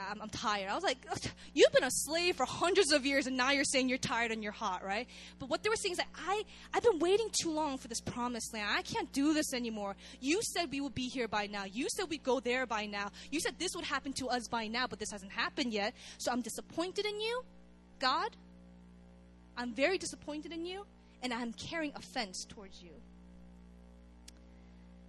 I'm, 0.09 0.21
I'm, 0.21 0.29
tired. 0.29 0.69
I 0.69 0.75
was 0.75 0.83
like, 0.83 0.97
you've 1.53 1.71
been 1.71 1.83
a 1.83 1.91
slave 1.91 2.35
for 2.35 2.45
hundreds 2.45 2.91
of 2.91 3.05
years, 3.05 3.27
and 3.27 3.35
now 3.35 3.51
you're 3.51 3.63
saying 3.63 3.89
you're 3.89 3.97
tired 3.97 4.31
and 4.31 4.43
you're 4.43 4.51
hot, 4.51 4.83
right? 4.83 5.07
But 5.39 5.49
what 5.49 5.63
they 5.63 5.69
were 5.69 5.75
saying 5.75 5.93
is 5.93 5.97
that 5.97 6.07
I, 6.27 6.43
I've 6.73 6.83
been 6.83 6.99
waiting 6.99 7.27
too 7.31 7.51
long 7.51 7.77
for 7.77 7.87
this 7.87 8.01
promised 8.01 8.53
land. 8.53 8.67
I 8.69 8.81
can't 8.81 9.11
do 9.11 9.33
this 9.33 9.53
anymore. 9.53 9.95
You 10.19 10.41
said 10.41 10.71
we 10.71 10.81
would 10.81 10.95
be 10.95 11.07
here 11.07 11.27
by 11.27 11.47
now. 11.47 11.65
You 11.65 11.87
said 11.89 12.09
we'd 12.09 12.23
go 12.23 12.39
there 12.39 12.65
by 12.65 12.85
now. 12.85 13.11
You 13.31 13.39
said 13.39 13.55
this 13.59 13.75
would 13.75 13.85
happen 13.85 14.13
to 14.13 14.27
us 14.27 14.47
by 14.47 14.67
now, 14.67 14.87
but 14.87 14.99
this 14.99 15.11
hasn't 15.11 15.31
happened 15.31 15.73
yet. 15.73 15.93
So 16.17 16.31
I'm 16.31 16.41
disappointed 16.41 17.05
in 17.05 17.19
you, 17.19 17.43
God. 17.99 18.35
I'm 19.57 19.73
very 19.73 19.97
disappointed 19.97 20.51
in 20.51 20.65
you, 20.65 20.85
and 21.21 21.33
I'm 21.33 21.53
carrying 21.53 21.93
offense 21.95 22.45
towards 22.45 22.81
you 22.81 22.91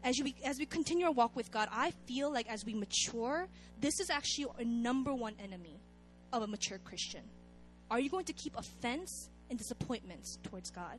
as 0.05 0.21
we 0.21 0.35
as 0.45 0.59
we 0.59 0.67
continue 0.67 1.07
our 1.07 1.13
walk 1.13 1.37
with 1.37 1.51
God, 1.51 1.69
I 1.73 1.93
feel 2.07 2.33
like 2.33 2.49
as 2.49 2.65
we 2.65 2.75
mature, 2.75 3.49
this 3.81 4.01
is 4.01 4.11
actually 4.11 4.47
a 4.59 4.65
number 4.65 5.15
one 5.15 5.35
enemy 5.43 5.81
of 6.33 6.43
a 6.43 6.47
mature 6.47 6.79
Christian. 6.79 7.23
Are 7.91 8.01
you 8.01 8.09
going 8.09 8.25
to 8.25 8.33
keep 8.33 8.57
offense 8.57 9.29
and 9.51 9.59
disappointments 9.59 10.39
towards 10.43 10.71
God? 10.71 10.99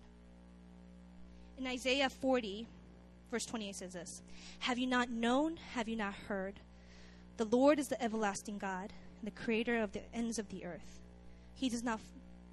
In 1.58 1.68
Isaiah 1.68 2.10
40, 2.10 2.68
verse 3.32 3.46
28 3.46 3.76
says 3.76 3.94
this 3.94 4.22
Have 4.60 4.78
you 4.78 4.88
not 4.88 5.10
known? 5.10 5.58
Have 5.74 5.90
you 5.90 5.96
not 5.96 6.14
heard? 6.28 6.60
The 7.38 7.46
Lord 7.46 7.80
is 7.80 7.88
the 7.88 8.02
everlasting 8.02 8.60
God, 8.60 8.94
the 9.24 9.32
creator 9.32 9.82
of 9.82 9.92
the 9.92 10.02
ends 10.14 10.38
of 10.38 10.50
the 10.50 10.66
earth. 10.66 11.00
He 11.56 11.68
does 11.68 11.84
not 11.84 12.00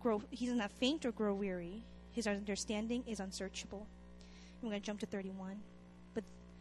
grow 0.01 0.23
he 0.31 0.47
does 0.47 0.57
not 0.57 0.71
faint 0.73 1.05
or 1.05 1.13
grow 1.13 1.35
weary. 1.35 1.85
His 2.13 2.27
understanding 2.27 3.05
is 3.07 3.21
unsearchable. 3.21 3.87
I'm 4.63 4.69
going 4.69 4.81
to 4.81 4.85
jump 4.85 5.01
to 5.01 5.07
31. 5.07 5.61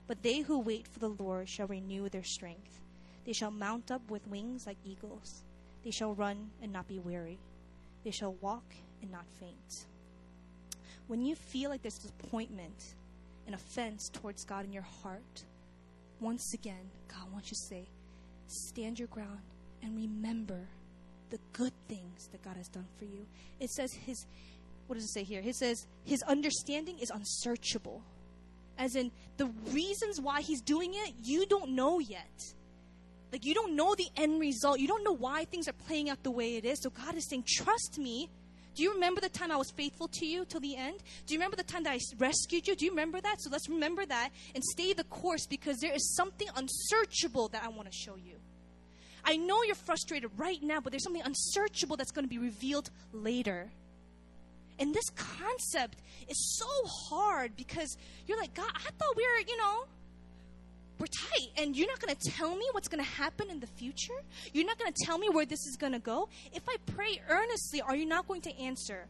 But 0.10 0.24
they 0.24 0.40
who 0.40 0.58
wait 0.58 0.88
for 0.88 0.98
the 0.98 1.10
Lord 1.24 1.48
shall 1.48 1.68
renew 1.68 2.10
their 2.10 2.24
strength. 2.24 2.82
They 3.28 3.32
shall 3.32 3.52
mount 3.52 3.92
up 3.92 4.02
with 4.10 4.28
wings 4.28 4.66
like 4.66 4.78
eagles. 4.84 5.44
They 5.86 5.92
shall 5.92 6.16
run 6.16 6.50
and 6.64 6.74
not 6.74 6.88
be 6.88 6.98
weary. 6.98 7.38
They 8.04 8.10
shall 8.10 8.34
walk 8.42 8.64
and 9.04 9.12
not 9.12 9.28
faint. 9.40 9.86
When 11.06 11.22
you 11.22 11.36
feel 11.36 11.70
like 11.70 11.84
there's 11.84 12.00
disappointment 12.00 12.96
and 13.46 13.54
offense 13.54 14.10
towards 14.10 14.46
God 14.46 14.66
in 14.66 14.74
your 14.74 14.88
heart, 15.04 15.44
once 16.20 16.56
again, 16.56 16.90
God 17.08 17.32
wants 17.32 17.52
you 17.52 17.56
to 17.56 17.62
say, 17.62 17.88
stand 18.48 18.98
your 18.98 19.10
ground 19.10 19.42
and 19.84 19.96
remember 19.96 20.70
the 21.30 21.38
good 21.54 21.74
things 21.88 22.30
that 22.32 22.44
God 22.44 22.58
has 22.58 22.68
done 22.68 22.88
for 22.98 23.06
you. 23.06 23.28
It 23.60 23.70
says 23.70 23.94
his 23.94 24.26
what 24.88 24.96
does 24.96 25.06
it 25.06 25.10
say 25.10 25.24
here? 25.24 25.44
It 25.46 25.56
says 25.56 25.86
his 26.04 26.24
understanding 26.24 26.98
is 26.98 27.12
unsearchable 27.12 28.02
as 28.80 28.96
in 28.96 29.12
the 29.40 29.48
reasons 29.72 30.20
why 30.20 30.42
he's 30.42 30.60
doing 30.62 30.92
it, 30.94 31.14
you 31.24 31.46
don't 31.46 31.72
know 31.72 32.00
yet. 32.00 32.54
Like 33.32 33.46
you 33.46 33.54
don't 33.54 33.74
know 33.74 33.96
the 33.96 34.10
end 34.18 34.40
result. 34.40 34.80
You 34.80 34.88
don't 34.88 35.04
know 35.04 35.16
why 35.16 35.46
things 35.46 35.70
are 35.70 35.74
playing 35.88 36.10
out 36.10 36.22
the 36.24 36.32
way 36.32 36.58
it 36.58 36.66
is. 36.66 36.82
So 36.84 36.90
God 36.90 37.16
is 37.16 37.28
saying, 37.30 37.46
trust 37.48 37.98
me. 37.98 38.30
Do 38.76 38.84
you 38.84 38.94
remember 38.94 39.22
the 39.22 39.30
time 39.30 39.52
I 39.52 39.56
was 39.56 39.72
faithful 39.72 40.10
to 40.10 40.26
you 40.26 40.46
till 40.46 40.60
the 40.60 40.76
end? 40.76 41.00
Do 41.26 41.34
you 41.34 41.40
remember 41.40 41.56
the 41.56 41.64
time 41.64 41.84
that 41.84 41.94
I 41.94 42.00
rescued 42.18 42.68
you? 42.68 42.76
Do 42.76 42.86
you 42.86 42.92
remember 42.92 43.22
that? 43.22 43.42
So 43.42 43.50
let's 43.50 43.70
remember 43.70 44.06
that 44.06 44.30
and 44.54 44.64
stay 44.64 44.94
the 44.94 45.04
course 45.06 45.48
because 45.48 45.78
there 45.80 45.94
is 45.94 46.16
something 46.16 46.48
unsearchable 46.56 47.48
that 47.50 47.64
I 47.64 47.70
want 47.70 47.90
to 47.90 47.98
show 47.98 48.16
you. 48.16 48.36
I 49.24 49.38
know 49.38 49.64
you're 49.64 49.76
frustrated 49.76 50.32
right 50.38 50.62
now, 50.62 50.82
but 50.82 50.92
there's 50.92 51.04
something 51.04 51.24
unsearchable 51.24 51.98
that's 51.98 52.12
going 52.12 52.26
to 52.26 52.30
be 52.30 52.38
revealed 52.38 52.90
later. 53.14 53.70
And 54.80 54.94
this 54.94 55.10
concept 55.10 56.00
is 56.30 56.58
so 56.58 56.68
hard 56.86 57.56
because 57.58 57.98
you're 58.26 58.40
like, 58.40 58.54
God, 58.54 58.72
I 58.74 58.90
thought 58.98 59.16
we 59.18 59.24
were, 59.24 59.48
you 59.48 59.58
know, 59.58 59.84
we're 61.00 61.08
tight. 61.08 61.48
And 61.58 61.76
you're 61.76 61.88
not 61.88 62.00
going 62.00 62.16
to 62.16 62.32
tell 62.32 62.56
me 62.56 62.66
what's 62.72 62.88
going 62.88 63.04
to 63.04 63.10
happen 63.10 63.50
in 63.50 63.60
the 63.60 63.68
future? 63.68 64.22
You're 64.54 64.66
not 64.66 64.80
going 64.80 64.92
to 64.92 65.06
tell 65.06 65.18
me 65.18 65.30
where 65.30 65.46
this 65.46 65.66
is 65.68 65.76
going 65.78 65.94
to 65.94 66.00
go? 66.00 66.30
If 66.54 66.64
I 66.68 66.78
pray 66.86 67.22
earnestly, 67.30 67.82
are 67.82 67.96
you 67.96 68.06
not 68.06 68.28
going 68.28 68.42
to 68.42 68.58
answer 68.58 69.06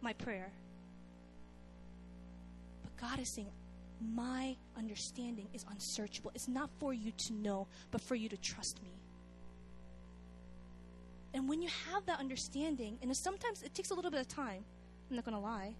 my 0.00 0.14
prayer? 0.14 0.50
But 2.82 3.08
God 3.08 3.20
is 3.20 3.34
saying, 3.34 3.52
my 4.00 4.56
understanding 4.78 5.48
is 5.52 5.64
unsearchable. 5.70 6.30
It's 6.34 6.48
not 6.48 6.70
for 6.78 6.94
you 6.94 7.12
to 7.26 7.34
know, 7.34 7.66
but 7.90 8.00
for 8.00 8.14
you 8.14 8.30
to 8.30 8.36
trust 8.38 8.82
me. 8.82 8.90
And 11.34 11.48
when 11.48 11.62
you 11.62 11.68
have 11.92 12.06
that 12.06 12.18
understanding, 12.18 12.98
and 13.02 13.14
sometimes 13.16 13.62
it 13.62 13.74
takes 13.74 13.90
a 13.90 13.94
little 13.94 14.10
bit 14.10 14.20
of 14.20 14.28
time, 14.28 14.64
I'm 15.10 15.16
not 15.16 15.24
going 15.24 15.36
to 15.36 15.42
lie. 15.42 15.74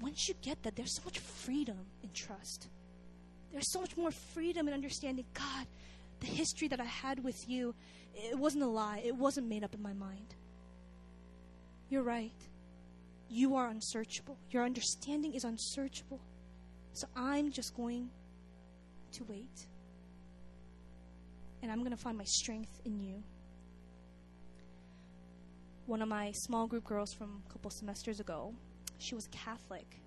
Once 0.00 0.28
you 0.28 0.34
get 0.42 0.62
that, 0.62 0.76
there's 0.76 0.94
so 0.94 1.02
much 1.04 1.18
freedom 1.18 1.78
in 2.02 2.10
trust. 2.12 2.68
There's 3.50 3.72
so 3.72 3.80
much 3.80 3.96
more 3.96 4.10
freedom 4.10 4.68
in 4.68 4.74
understanding 4.74 5.24
God, 5.32 5.66
the 6.20 6.26
history 6.26 6.68
that 6.68 6.80
I 6.80 6.84
had 6.84 7.24
with 7.24 7.48
you, 7.48 7.74
it 8.14 8.38
wasn't 8.38 8.64
a 8.64 8.66
lie, 8.66 9.02
it 9.04 9.16
wasn't 9.16 9.48
made 9.48 9.64
up 9.64 9.74
in 9.74 9.82
my 9.82 9.92
mind. 9.94 10.34
You're 11.88 12.02
right. 12.02 12.32
You 13.28 13.56
are 13.56 13.68
unsearchable. 13.68 14.36
Your 14.50 14.64
understanding 14.64 15.34
is 15.34 15.44
unsearchable. 15.44 16.20
So 16.92 17.06
I'm 17.16 17.50
just 17.50 17.74
going 17.76 18.10
to 19.12 19.24
wait. 19.24 19.66
And 21.62 21.72
I'm 21.72 21.78
going 21.78 21.90
to 21.90 21.96
find 21.96 22.18
my 22.18 22.24
strength 22.24 22.80
in 22.84 23.00
you 23.00 23.22
one 25.86 26.02
of 26.02 26.08
my 26.08 26.32
small 26.32 26.66
group 26.66 26.84
girls 26.84 27.12
from 27.14 27.42
a 27.48 27.52
couple 27.52 27.70
semesters 27.70 28.20
ago, 28.20 28.52
she 28.98 29.14
was 29.14 29.28
Catholic. 29.28 30.00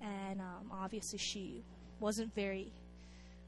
And 0.00 0.40
um, 0.40 0.70
obviously, 0.72 1.18
she 1.18 1.62
wasn't 1.98 2.34
very 2.34 2.72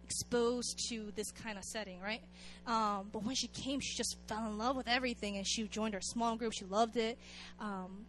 exposed 0.04 0.78
to 0.90 1.10
this 1.14 1.30
kind 1.30 1.56
of 1.56 1.64
setting, 1.64 2.00
right? 2.00 2.22
Um, 2.66 3.08
but 3.12 3.24
when 3.24 3.34
she 3.34 3.46
came, 3.48 3.80
she 3.80 3.96
just 3.96 4.16
fell 4.28 4.46
in 4.46 4.58
love 4.58 4.76
with 4.76 4.88
everything, 4.88 5.36
and 5.36 5.46
she 5.46 5.66
joined 5.68 5.94
our 5.94 6.00
small 6.02 6.36
group. 6.36 6.52
She 6.52 6.64
loved 6.66 6.96
it. 6.96 7.18
Um, 7.58 8.04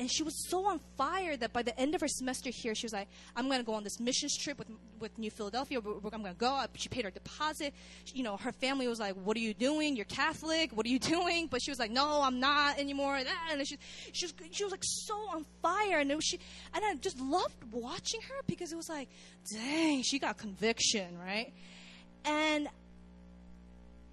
and 0.00 0.10
she 0.10 0.22
was 0.22 0.48
so 0.48 0.64
on 0.64 0.80
fire 0.96 1.36
that 1.36 1.52
by 1.52 1.62
the 1.62 1.78
end 1.78 1.94
of 1.94 2.00
her 2.00 2.08
semester 2.08 2.48
here, 2.48 2.74
she 2.74 2.86
was 2.86 2.92
like, 2.94 3.06
"I'm 3.36 3.48
going 3.48 3.60
to 3.60 3.64
go 3.64 3.74
on 3.74 3.84
this 3.84 4.00
missions 4.00 4.34
trip 4.34 4.58
with 4.58 4.68
with 4.98 5.16
New 5.18 5.30
Philadelphia. 5.30 5.78
I'm 5.78 6.00
going 6.00 6.24
to 6.24 6.32
go." 6.32 6.64
She 6.74 6.88
paid 6.88 7.04
her 7.04 7.10
deposit. 7.10 7.74
She, 8.06 8.16
you 8.16 8.22
know, 8.22 8.38
her 8.38 8.50
family 8.50 8.88
was 8.88 8.98
like, 8.98 9.14
"What 9.14 9.36
are 9.36 9.40
you 9.40 9.52
doing? 9.52 9.96
You're 9.96 10.06
Catholic. 10.06 10.72
What 10.72 10.86
are 10.86 10.88
you 10.88 10.98
doing?" 11.16 11.48
But 11.48 11.60
she 11.62 11.70
was 11.70 11.78
like, 11.78 11.90
"No, 11.90 12.22
I'm 12.22 12.40
not 12.40 12.78
anymore." 12.78 13.16
And 13.16 13.68
she 13.68 13.76
she 14.12 14.24
was 14.24 14.34
she 14.50 14.64
was 14.64 14.70
like 14.70 14.82
so 14.82 15.14
on 15.34 15.44
fire, 15.60 15.98
and 15.98 16.10
was, 16.14 16.24
she 16.24 16.38
and 16.72 16.82
I 16.82 16.94
just 16.94 17.20
loved 17.20 17.62
watching 17.70 18.22
her 18.22 18.40
because 18.46 18.72
it 18.72 18.76
was 18.76 18.88
like, 18.88 19.10
"Dang, 19.52 20.02
she 20.02 20.18
got 20.18 20.38
conviction, 20.38 21.18
right?" 21.18 21.52
And 22.24 22.68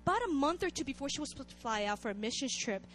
about 0.04 0.21
a 0.23 0.34
month 0.34 0.63
or 0.63 0.69
two 0.69 0.84
before 0.84 1.08
she 1.08 1.21
was 1.21 1.30
supposed 1.30 1.50
to 1.52 1.56
fly 1.56 1.86
out 1.86 2.00
for 2.00 2.10
a 2.10 2.13
missions 2.13 2.54
trip, 2.58 2.86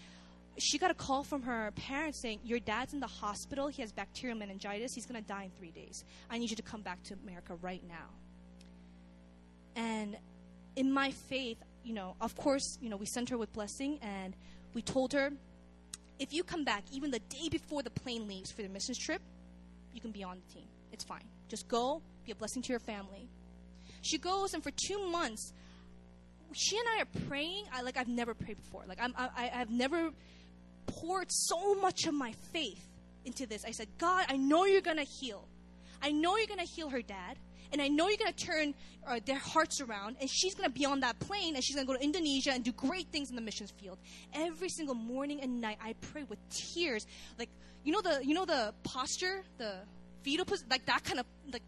she 0.59 0.79
got 0.79 0.91
a 0.91 0.95
call 0.95 1.23
from 1.23 1.43
her 1.43 1.71
parents 1.73 2.21
saying, 2.21 2.41
Your 2.45 2.59
dad's 2.59 2.93
in 2.93 3.01
the 3.01 3.07
hospital. 3.07 3.69
He 3.69 3.83
has 3.83 3.93
bacterial 3.93 4.39
meningitis. 4.39 4.95
He's 4.95 5.07
going 5.07 5.23
to 5.23 5.27
die 5.27 5.45
in 5.45 5.51
three 5.51 5.71
days. 5.71 6.05
I 6.31 6.39
need 6.39 6.51
you 6.51 6.57
to 6.57 6.63
come 6.63 6.83
back 6.83 7.03
to 7.05 7.15
America 7.23 7.55
right 7.63 7.83
now. 7.87 8.11
And 9.75 10.17
in 10.77 10.93
my 10.93 11.11
faith, 11.11 11.59
you 11.85 11.95
know, 11.95 12.17
of 12.21 12.37
course, 12.37 12.79
you 12.81 12.91
know, 12.91 12.97
we 12.97 13.07
sent 13.07 13.31
her 13.31 13.39
with 13.39 13.53
blessing 13.53 13.99
and 14.03 14.37
we 14.75 14.83
told 14.83 15.13
her, 15.13 15.31
if 16.19 16.33
you 16.33 16.45
come 16.45 16.65
back 16.65 16.85
even 16.93 17.11
the 17.11 17.19
day 17.19 17.49
before 17.51 17.83
the 17.83 17.91
plane 17.91 18.29
leaves 18.29 18.53
for 18.53 18.63
the 18.63 18.69
missions 18.69 18.99
trip, 18.99 19.23
you 19.93 20.01
can 20.01 20.13
be 20.13 20.23
on 20.23 20.41
the 20.47 20.55
team. 20.55 20.69
It's 20.93 21.05
fine. 21.05 21.25
Just 21.49 21.69
go, 21.69 22.03
be 22.25 22.33
a 22.33 22.35
blessing 22.35 22.63
to 22.63 22.71
your 22.71 22.79
family. 22.79 23.29
She 24.03 24.19
goes, 24.19 24.55
and 24.55 24.63
for 24.63 24.71
two 24.71 25.09
months, 25.11 25.53
she 26.53 26.77
and 26.79 26.87
I 26.97 27.03
are 27.03 27.29
praying. 27.29 27.65
I 27.73 27.83
like 27.83 27.97
I've 27.97 28.09
never 28.09 28.35
prayed 28.35 28.57
before. 28.57 28.85
Like 28.87 28.99
I'm, 29.01 29.15
I, 29.17 29.51
I've 29.55 29.71
never 29.71 30.11
poured 30.87 31.31
so 31.31 31.75
much 31.75 32.07
of 32.07 32.15
my 32.15 32.33
faith 32.53 32.89
into 33.25 33.47
this. 33.47 33.65
I 33.65 33.71
said, 33.71 33.89
God, 33.99 34.27
I 34.29 34.37
know 34.37 34.65
you're 34.65 34.81
going 34.81 34.97
to 34.97 35.05
heal. 35.05 35.47
I 36.03 36.11
know 36.11 36.37
you're 36.37 36.47
going 36.47 36.59
to 36.59 36.67
heal 36.67 36.89
her 36.91 37.03
dad. 37.03 37.39
And 37.73 37.81
I 37.81 37.89
know 37.89 38.09
you're 38.09 38.19
going 38.19 38.33
to 38.33 38.45
turn 38.45 38.75
uh, 39.07 39.21
their 39.25 39.39
hearts 39.39 39.81
around. 39.81 40.17
And 40.21 40.29
she's 40.29 40.55
going 40.55 40.69
to 40.69 40.79
be 40.79 40.85
on 40.85 41.01
that 41.01 41.19
plane 41.21 41.55
and 41.55 41.65
she's 41.65 41.75
going 41.75 41.87
to 41.87 41.93
go 41.93 41.99
to 41.99 42.05
Indonesia 42.05 42.53
and 42.53 42.63
do 42.63 42.73
great 42.73 43.09
things 43.09 43.31
in 43.31 43.37
the 43.37 43.43
missions 43.43 43.71
field. 43.71 43.99
Every 44.35 44.69
single 44.69 44.95
morning 44.95 45.41
and 45.41 45.61
night, 45.61 45.79
I 45.83 45.95
pray 46.13 46.25
with 46.25 46.39
tears. 46.51 47.07
Like, 47.39 47.49
you 47.85 47.93
know 47.93 48.03
the, 48.03 48.21
you 48.25 48.35
know 48.35 48.45
the 48.45 48.75
posture, 48.83 49.43
the 49.57 49.77
fetal 50.23 50.45
position, 50.45 50.69
like 50.71 50.85
that 50.87 51.03
kind 51.03 51.19
of, 51.19 51.27
like, 51.51 51.63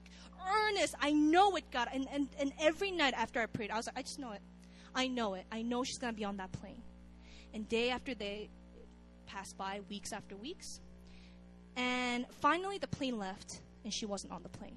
earnest. 0.46 0.94
I 1.00 1.12
know 1.12 1.56
it, 1.56 1.64
God. 1.70 1.88
And, 1.92 2.06
and, 2.12 2.28
and 2.38 2.52
every 2.60 2.90
night 2.90 3.14
after 3.16 3.40
I 3.40 3.46
prayed, 3.46 3.70
I 3.70 3.76
was 3.76 3.86
like, 3.86 3.98
I 3.98 4.02
just 4.02 4.18
know 4.18 4.32
it. 4.32 4.42
I 4.94 5.08
know 5.08 5.34
it. 5.34 5.46
I 5.50 5.62
know 5.62 5.84
she's 5.84 5.98
going 5.98 6.12
to 6.12 6.16
be 6.16 6.24
on 6.24 6.36
that 6.36 6.52
plane. 6.52 6.82
And 7.52 7.68
day 7.68 7.90
after 7.90 8.14
day, 8.14 8.50
passed 9.26 9.56
by 9.56 9.80
weeks 9.88 10.12
after 10.12 10.36
weeks. 10.36 10.80
And 11.76 12.26
finally, 12.40 12.78
the 12.78 12.86
plane 12.86 13.18
left, 13.18 13.60
and 13.84 13.92
she 13.92 14.06
wasn't 14.06 14.32
on 14.32 14.42
the 14.42 14.48
plane. 14.48 14.76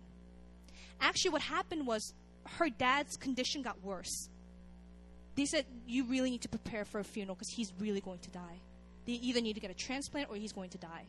Actually, 1.00 1.32
what 1.32 1.42
happened 1.44 1.86
was 1.86 2.14
her 2.58 2.70
dad's 2.70 3.18
condition 3.18 3.62
got 3.62 3.84
worse. 3.84 4.30
They 5.36 5.46
said, 5.46 5.66
You 5.86 6.06
really 6.06 6.32
need 6.32 6.42
to 6.42 6.50
prepare 6.50 6.86
for 6.86 7.00
a 7.00 7.04
funeral 7.04 7.36
because 7.36 7.50
he's 7.50 7.72
really 7.80 8.02
going 8.02 8.20
to 8.20 8.32
die. 8.32 8.60
They 9.06 9.14
either 9.14 9.42
need 9.42 9.54
to 9.54 9.60
get 9.60 9.72
a 9.72 9.76
transplant 9.76 10.30
or 10.30 10.36
he's 10.36 10.52
going 10.52 10.72
to 10.72 10.78
die. 10.78 11.06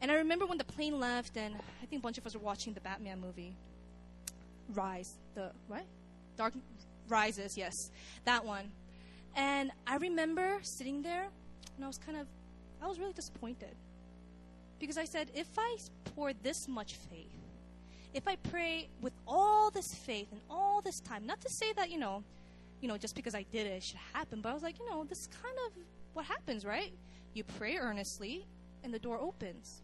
And 0.00 0.10
I 0.10 0.16
remember 0.16 0.44
when 0.44 0.58
the 0.58 0.64
plane 0.64 1.00
left, 1.00 1.36
and 1.36 1.54
I 1.54 1.86
think 1.86 2.00
a 2.00 2.02
bunch 2.02 2.18
of 2.18 2.26
us 2.26 2.34
were 2.34 2.42
watching 2.42 2.74
the 2.74 2.80
Batman 2.80 3.20
movie, 3.20 3.56
Rise. 4.68 5.18
The, 5.34 5.50
what? 5.66 5.84
Dark 6.36 6.54
Rises, 7.08 7.56
yes. 7.56 7.72
That 8.24 8.44
one. 8.44 8.70
And 9.34 9.70
I 9.86 9.96
remember 9.96 10.58
sitting 10.62 11.02
there 11.02 11.28
and 11.76 11.84
I 11.84 11.88
was 11.88 11.98
kind 11.98 12.18
of, 12.18 12.26
I 12.82 12.86
was 12.86 12.98
really 12.98 13.12
disappointed. 13.12 13.74
Because 14.78 14.98
I 14.98 15.04
said, 15.04 15.30
if 15.34 15.48
I 15.56 15.76
pour 16.14 16.32
this 16.32 16.68
much 16.68 16.94
faith, 16.94 17.30
if 18.12 18.28
I 18.28 18.36
pray 18.36 18.88
with 19.00 19.12
all 19.26 19.70
this 19.70 19.94
faith 19.94 20.28
and 20.30 20.40
all 20.50 20.80
this 20.80 21.00
time, 21.00 21.26
not 21.26 21.40
to 21.40 21.50
say 21.50 21.72
that, 21.72 21.90
you 21.90 21.98
know, 21.98 22.22
you 22.80 22.88
know, 22.88 22.98
just 22.98 23.16
because 23.16 23.34
I 23.34 23.44
did 23.50 23.66
it, 23.66 23.70
it 23.70 23.82
should 23.82 23.98
happen, 24.12 24.40
but 24.40 24.50
I 24.50 24.54
was 24.54 24.62
like, 24.62 24.78
you 24.78 24.88
know, 24.88 25.04
this 25.04 25.22
is 25.22 25.28
kind 25.42 25.56
of 25.66 25.72
what 26.12 26.26
happens, 26.26 26.64
right? 26.64 26.92
You 27.32 27.44
pray 27.44 27.76
earnestly 27.76 28.46
and 28.82 28.92
the 28.92 28.98
door 28.98 29.18
opens. 29.18 29.80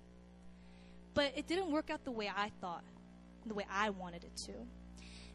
But 1.14 1.32
it 1.36 1.46
didn't 1.46 1.72
work 1.72 1.90
out 1.90 2.04
the 2.04 2.10
way 2.10 2.30
I 2.34 2.50
thought, 2.60 2.84
the 3.46 3.54
way 3.54 3.66
I 3.70 3.90
wanted 3.90 4.24
it 4.24 4.36
to. 4.46 4.52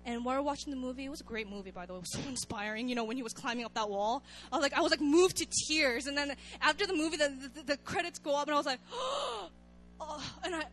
And 0.06 0.24
while 0.24 0.38
we're 0.38 0.44
watching 0.44 0.70
the 0.72 0.78
movie, 0.78 1.06
it 1.06 1.10
was 1.10 1.22
a 1.22 1.24
great 1.24 1.50
movie, 1.50 1.72
by 1.72 1.88
the 1.88 1.94
way. 1.94 1.98
It 1.98 2.02
was 2.02 2.14
so 2.14 2.30
inspiring. 2.30 2.88
You 2.88 2.94
know, 2.94 3.04
when 3.04 3.18
he 3.18 3.24
was 3.24 3.34
climbing 3.34 3.66
up 3.66 3.74
that 3.74 3.90
wall, 3.90 4.24
I 4.52 4.58
was 4.58 4.62
like, 4.62 4.74
I 4.74 4.82
was 4.82 4.92
like 4.92 5.02
moved 5.02 5.38
to 5.38 5.48
tears. 5.68 6.06
And 6.06 6.16
then 6.16 6.36
after 6.62 6.86
the 6.86 6.94
movie, 6.94 7.18
the, 7.18 7.50
the, 7.56 7.64
the 7.64 7.78
credits 7.78 8.20
go 8.20 8.36
up, 8.36 8.48
and 8.48 8.54
I 8.54 8.58
was 8.58 8.68
like, 8.68 8.80
oh, 8.94 10.34
and 10.44 10.54
I, 10.56 10.64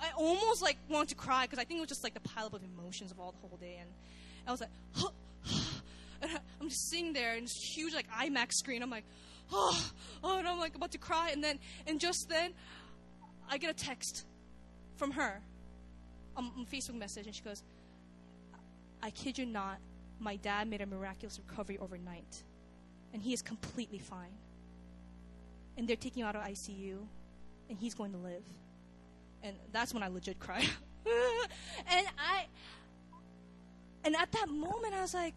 I 0.00 0.08
almost 0.16 0.62
like 0.62 0.78
wanted 0.88 1.10
to 1.10 1.16
cry 1.16 1.44
because 1.44 1.58
I 1.58 1.64
think 1.64 1.78
it 1.78 1.80
was 1.82 1.90
just 1.90 2.02
like 2.02 2.14
the 2.14 2.20
pileup 2.20 2.54
of 2.54 2.62
emotions 2.62 3.10
of 3.10 3.20
all 3.20 3.32
the 3.32 3.46
whole 3.46 3.58
day. 3.58 3.76
And 3.78 3.90
I 4.46 4.50
was 4.50 4.60
like, 4.60 4.70
oh, 4.96 5.12
and 6.22 6.30
I, 6.30 6.38
I'm 6.60 6.68
just 6.70 6.88
sitting 6.88 7.12
there 7.12 7.34
in 7.34 7.44
this 7.44 7.74
huge 7.74 7.92
like 7.94 8.10
IMAX 8.10 8.52
screen. 8.52 8.82
I'm 8.82 8.90
like, 8.90 9.04
oh, 9.52 9.90
oh, 10.24 10.38
and 10.38 10.48
I'm 10.48 10.58
like 10.58 10.74
about 10.74 10.92
to 10.92 10.98
cry. 10.98 11.30
And 11.30 11.44
then, 11.44 11.58
and 11.86 12.00
just 12.00 12.26
then, 12.30 12.52
I 13.50 13.58
get 13.58 13.70
a 13.70 13.74
text 13.74 14.24
from 14.96 15.12
her 15.12 15.40
on, 16.36 16.50
on 16.56 16.66
Facebook 16.66 16.98
message, 16.98 17.26
and 17.26 17.34
she 17.34 17.42
goes, 17.42 17.62
I 19.02 19.10
kid 19.10 19.38
you 19.38 19.46
not, 19.46 19.78
my 20.20 20.36
dad 20.36 20.68
made 20.68 20.80
a 20.80 20.86
miraculous 20.86 21.38
recovery 21.46 21.78
overnight. 21.78 22.42
And 23.12 23.22
he 23.22 23.32
is 23.32 23.42
completely 23.42 23.98
fine. 23.98 24.34
And 25.76 25.88
they're 25.88 25.96
taking 25.96 26.22
him 26.22 26.28
out 26.28 26.36
of 26.36 26.42
ICU, 26.42 26.98
and 27.68 27.78
he's 27.78 27.94
going 27.94 28.12
to 28.12 28.18
live. 28.18 28.42
And 29.42 29.56
that's 29.72 29.94
when 29.94 30.02
I 30.02 30.08
legit 30.08 30.38
cried. 30.40 30.68
and 31.06 32.06
I, 32.18 32.46
and 34.04 34.16
at 34.16 34.32
that 34.32 34.48
moment, 34.48 34.94
I 34.94 35.00
was 35.00 35.14
like, 35.14 35.34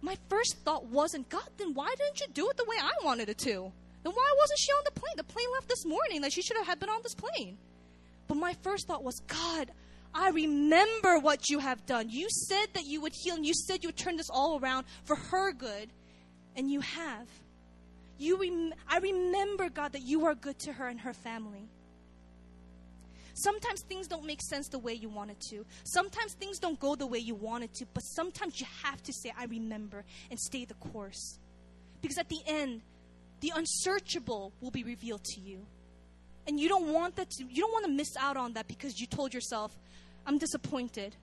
my 0.00 0.16
first 0.28 0.56
thought 0.64 0.86
wasn't, 0.86 1.28
God, 1.28 1.48
then 1.58 1.74
why 1.74 1.94
didn't 1.98 2.20
you 2.20 2.26
do 2.32 2.48
it 2.48 2.56
the 2.56 2.64
way 2.64 2.76
I 2.80 3.04
wanted 3.04 3.28
it 3.28 3.38
to? 3.38 3.72
Then 4.04 4.12
why 4.12 4.34
wasn't 4.38 4.58
she 4.58 4.72
on 4.72 4.82
the 4.84 4.92
plane? 4.92 5.14
The 5.16 5.24
plane 5.24 5.46
left 5.54 5.68
this 5.68 5.84
morning. 5.84 6.22
Like 6.22 6.32
she 6.32 6.42
should 6.42 6.56
have 6.56 6.80
been 6.80 6.88
on 6.88 7.00
this 7.02 7.14
plane. 7.14 7.58
But 8.28 8.36
my 8.36 8.54
first 8.62 8.86
thought 8.86 9.02
was, 9.02 9.20
God, 9.26 9.70
I 10.14 10.30
remember 10.30 11.18
what 11.18 11.48
you 11.48 11.58
have 11.58 11.84
done. 11.86 12.10
You 12.10 12.28
said 12.30 12.66
that 12.74 12.84
you 12.84 13.00
would 13.00 13.12
heal, 13.14 13.36
and 13.36 13.46
you 13.46 13.54
said 13.54 13.82
you 13.82 13.88
would 13.88 13.96
turn 13.96 14.16
this 14.16 14.30
all 14.30 14.58
around 14.58 14.86
for 15.04 15.16
her 15.16 15.52
good, 15.52 15.90
and 16.56 16.70
you 16.70 16.80
have. 16.80 17.28
You 18.18 18.40
rem- 18.40 18.74
I 18.88 18.98
remember, 18.98 19.68
God, 19.68 19.92
that 19.92 20.02
you 20.02 20.26
are 20.26 20.34
good 20.34 20.58
to 20.60 20.72
her 20.72 20.88
and 20.88 21.00
her 21.00 21.12
family. 21.12 21.68
Sometimes 23.34 23.82
things 23.82 24.08
don't 24.08 24.24
make 24.24 24.42
sense 24.42 24.68
the 24.68 24.80
way 24.80 24.94
you 24.94 25.08
want 25.08 25.30
it 25.30 25.40
to. 25.50 25.64
Sometimes 25.84 26.34
things 26.34 26.58
don't 26.58 26.80
go 26.80 26.96
the 26.96 27.06
way 27.06 27.18
you 27.18 27.36
want 27.36 27.62
it 27.62 27.72
to, 27.74 27.86
but 27.94 28.00
sometimes 28.00 28.60
you 28.60 28.66
have 28.82 29.00
to 29.04 29.12
say, 29.12 29.32
I 29.38 29.44
remember, 29.44 30.04
and 30.28 30.40
stay 30.40 30.64
the 30.64 30.74
course. 30.74 31.38
Because 32.02 32.18
at 32.18 32.28
the 32.28 32.40
end, 32.46 32.82
the 33.40 33.52
unsearchable 33.54 34.52
will 34.60 34.72
be 34.72 34.82
revealed 34.82 35.22
to 35.22 35.40
you. 35.40 35.66
And 36.48 36.58
you 36.58 36.68
don't 36.68 36.92
want 36.92 37.14
that 37.16 37.30
to, 37.30 37.44
you 37.44 37.62
don't 37.62 37.72
want 37.72 37.84
to 37.84 37.92
miss 37.92 38.16
out 38.18 38.36
on 38.36 38.54
that 38.54 38.66
because 38.66 39.00
you 39.00 39.06
told 39.06 39.32
yourself, 39.32 39.76
I'm 40.26 40.38
disappointed. 40.38 41.14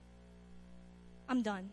I'm 1.28 1.42
done. 1.42 1.72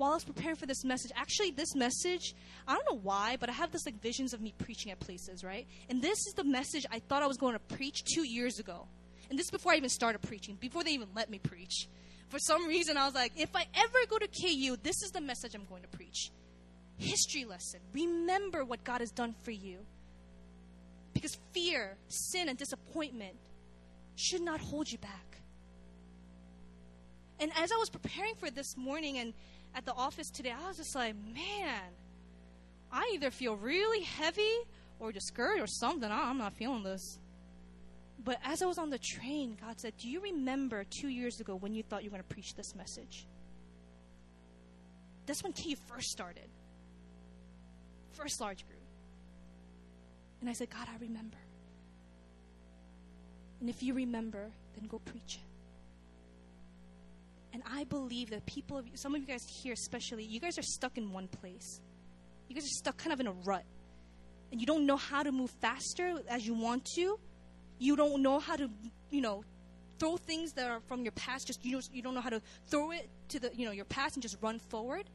while 0.00 0.12
I 0.12 0.14
was 0.14 0.24
preparing 0.24 0.56
for 0.56 0.64
this 0.64 0.82
message, 0.82 1.12
actually, 1.14 1.50
this 1.50 1.74
message, 1.74 2.34
I 2.66 2.72
don't 2.72 2.86
know 2.90 3.00
why, 3.02 3.36
but 3.38 3.50
I 3.50 3.52
have 3.52 3.70
this 3.70 3.84
like 3.84 4.00
visions 4.00 4.32
of 4.32 4.40
me 4.40 4.54
preaching 4.56 4.90
at 4.90 4.98
places, 4.98 5.44
right? 5.44 5.66
And 5.90 6.00
this 6.00 6.16
is 6.26 6.32
the 6.34 6.42
message 6.42 6.86
I 6.90 7.00
thought 7.00 7.22
I 7.22 7.26
was 7.26 7.36
going 7.36 7.52
to 7.52 7.76
preach 7.76 8.02
two 8.04 8.26
years 8.26 8.58
ago. 8.58 8.86
And 9.28 9.38
this 9.38 9.50
before 9.50 9.72
I 9.72 9.76
even 9.76 9.90
started 9.90 10.22
preaching, 10.22 10.56
before 10.58 10.84
they 10.84 10.92
even 10.92 11.08
let 11.14 11.28
me 11.28 11.38
preach. 11.38 11.86
For 12.30 12.38
some 12.38 12.66
reason, 12.66 12.96
I 12.96 13.04
was 13.04 13.14
like, 13.14 13.32
if 13.36 13.54
I 13.54 13.66
ever 13.74 13.98
go 14.08 14.16
to 14.16 14.26
KU, 14.26 14.78
this 14.82 15.02
is 15.02 15.10
the 15.10 15.20
message 15.20 15.54
I'm 15.54 15.66
going 15.66 15.82
to 15.82 15.88
preach. 15.88 16.30
History 17.00 17.44
lesson. 17.44 17.80
Remember 17.92 18.64
what 18.64 18.84
God 18.84 19.00
has 19.00 19.10
done 19.10 19.34
for 19.42 19.50
you. 19.50 19.78
Because 21.14 21.36
fear, 21.52 21.96
sin, 22.08 22.48
and 22.48 22.58
disappointment 22.58 23.36
should 24.16 24.42
not 24.42 24.60
hold 24.60 24.90
you 24.90 24.98
back. 24.98 25.38
And 27.40 27.50
as 27.56 27.72
I 27.72 27.76
was 27.76 27.88
preparing 27.88 28.34
for 28.34 28.50
this 28.50 28.76
morning 28.76 29.18
and 29.18 29.32
at 29.74 29.86
the 29.86 29.94
office 29.94 30.30
today, 30.30 30.52
I 30.52 30.68
was 30.68 30.76
just 30.76 30.94
like, 30.94 31.14
man, 31.16 31.80
I 32.92 33.10
either 33.14 33.30
feel 33.30 33.56
really 33.56 34.02
heavy 34.02 34.56
or 34.98 35.10
discouraged 35.10 35.62
or 35.62 35.66
something. 35.66 36.10
I'm 36.10 36.36
not 36.36 36.52
feeling 36.52 36.82
this. 36.82 37.18
But 38.22 38.38
as 38.44 38.60
I 38.60 38.66
was 38.66 38.76
on 38.76 38.90
the 38.90 38.98
train, 38.98 39.56
God 39.58 39.80
said, 39.80 39.94
Do 39.96 40.08
you 40.08 40.20
remember 40.20 40.84
two 40.84 41.08
years 41.08 41.40
ago 41.40 41.56
when 41.56 41.74
you 41.74 41.82
thought 41.82 42.04
you 42.04 42.10
were 42.10 42.18
going 42.18 42.28
to 42.28 42.34
preach 42.34 42.54
this 42.54 42.74
message? 42.74 43.26
That's 45.24 45.42
when 45.42 45.54
KU 45.54 45.76
first 45.88 46.10
started. 46.10 46.48
First 48.20 48.40
large 48.40 48.66
group. 48.66 48.80
And 50.40 50.50
I 50.50 50.52
said, 50.52 50.68
God, 50.68 50.86
I 50.92 50.96
remember. 51.00 51.38
And 53.60 53.70
if 53.70 53.82
you 53.82 53.94
remember, 53.94 54.50
then 54.74 54.88
go 54.88 54.98
preach 54.98 55.36
it. 55.36 55.50
And 57.52 57.62
I 57.70 57.84
believe 57.84 58.30
that 58.30 58.44
people, 58.46 58.82
some 58.94 59.14
of 59.14 59.20
you 59.20 59.26
guys 59.26 59.44
here 59.62 59.72
especially, 59.72 60.24
you 60.24 60.38
guys 60.38 60.58
are 60.58 60.62
stuck 60.62 60.98
in 60.98 61.12
one 61.12 61.28
place. 61.28 61.80
You 62.48 62.54
guys 62.54 62.64
are 62.64 62.78
stuck 62.78 62.96
kind 62.98 63.12
of 63.12 63.20
in 63.20 63.26
a 63.26 63.32
rut. 63.32 63.64
And 64.52 64.60
you 64.60 64.66
don't 64.66 64.86
know 64.86 64.96
how 64.96 65.22
to 65.22 65.32
move 65.32 65.50
faster 65.60 66.20
as 66.28 66.46
you 66.46 66.54
want 66.54 66.84
to. 66.96 67.18
You 67.78 67.96
don't 67.96 68.22
know 68.22 68.38
how 68.38 68.56
to, 68.56 68.68
you 69.10 69.20
know, 69.20 69.44
throw 69.98 70.16
things 70.16 70.52
that 70.52 70.68
are 70.68 70.80
from 70.88 71.02
your 71.02 71.12
past. 71.12 71.46
Just 71.46 71.64
you, 71.64 71.80
you 71.92 72.02
don't 72.02 72.14
know 72.14 72.20
how 72.20 72.30
to 72.30 72.42
throw 72.66 72.90
it 72.90 73.08
to 73.28 73.40
the, 73.40 73.50
you 73.54 73.64
know, 73.64 73.72
your 73.72 73.84
past 73.86 74.16
and 74.16 74.22
just 74.22 74.36
run 74.42 74.58
forward. 74.58 75.08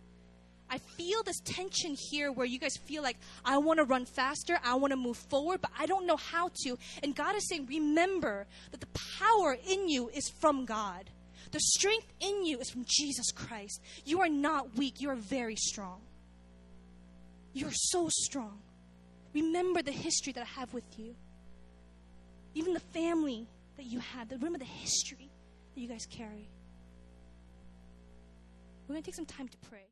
I 0.70 0.80
feel 0.80 1.24
this 1.24 1.40
tension 1.42 1.96
here 2.10 2.32
where 2.32 2.46
you 2.46 2.60
guys 2.60 2.76
feel 2.86 3.04
like, 3.04 3.18
I 3.44 3.58
want 3.58 3.80
to 3.80 3.86
run 3.86 4.06
faster, 4.06 4.60
I 4.64 4.76
want 4.76 4.92
to 4.92 4.98
move 4.98 5.18
forward, 5.18 5.62
but 5.62 5.72
I 5.78 5.86
don't 5.86 6.08
know 6.08 6.18
how 6.18 6.50
to. 6.64 6.78
And 7.04 7.16
God 7.16 7.36
is 7.36 7.48
saying, 7.48 7.68
remember 7.68 8.48
that 8.72 8.82
the 8.82 9.00
power 9.20 9.58
in 9.68 9.88
you 9.88 10.10
is 10.10 10.30
from 10.30 10.66
God. 10.66 11.10
The 11.52 11.60
strength 11.60 12.08
in 12.20 12.46
you 12.46 12.60
is 12.60 12.70
from 12.70 12.86
Jesus 12.88 13.32
Christ. 13.32 13.82
You 14.06 14.22
are 14.22 14.30
not 14.30 14.76
weak, 14.76 15.00
you 15.00 15.10
are 15.10 15.16
very 15.16 15.56
strong. 15.56 16.02
You 17.54 17.68
are 17.68 17.74
so 17.74 18.10
strong. 18.10 18.60
Remember 19.34 19.82
the 19.82 19.92
history 19.92 20.34
that 20.34 20.42
I 20.42 20.60
have 20.60 20.74
with 20.74 20.98
you. 20.98 21.16
Even 22.54 22.74
the 22.74 22.80
family 22.80 23.48
that 23.78 23.86
you 23.86 24.00
have. 24.00 24.32
Remember 24.32 24.60
the 24.60 24.66
history 24.66 25.30
that 25.74 25.82
you 25.82 25.88
guys 25.88 26.06
carry. 26.10 26.50
We're 28.88 28.94
going 28.94 29.04
to 29.04 29.06
take 29.06 29.16
some 29.16 29.26
time 29.26 29.48
to 29.48 29.58
pray. 29.70 29.88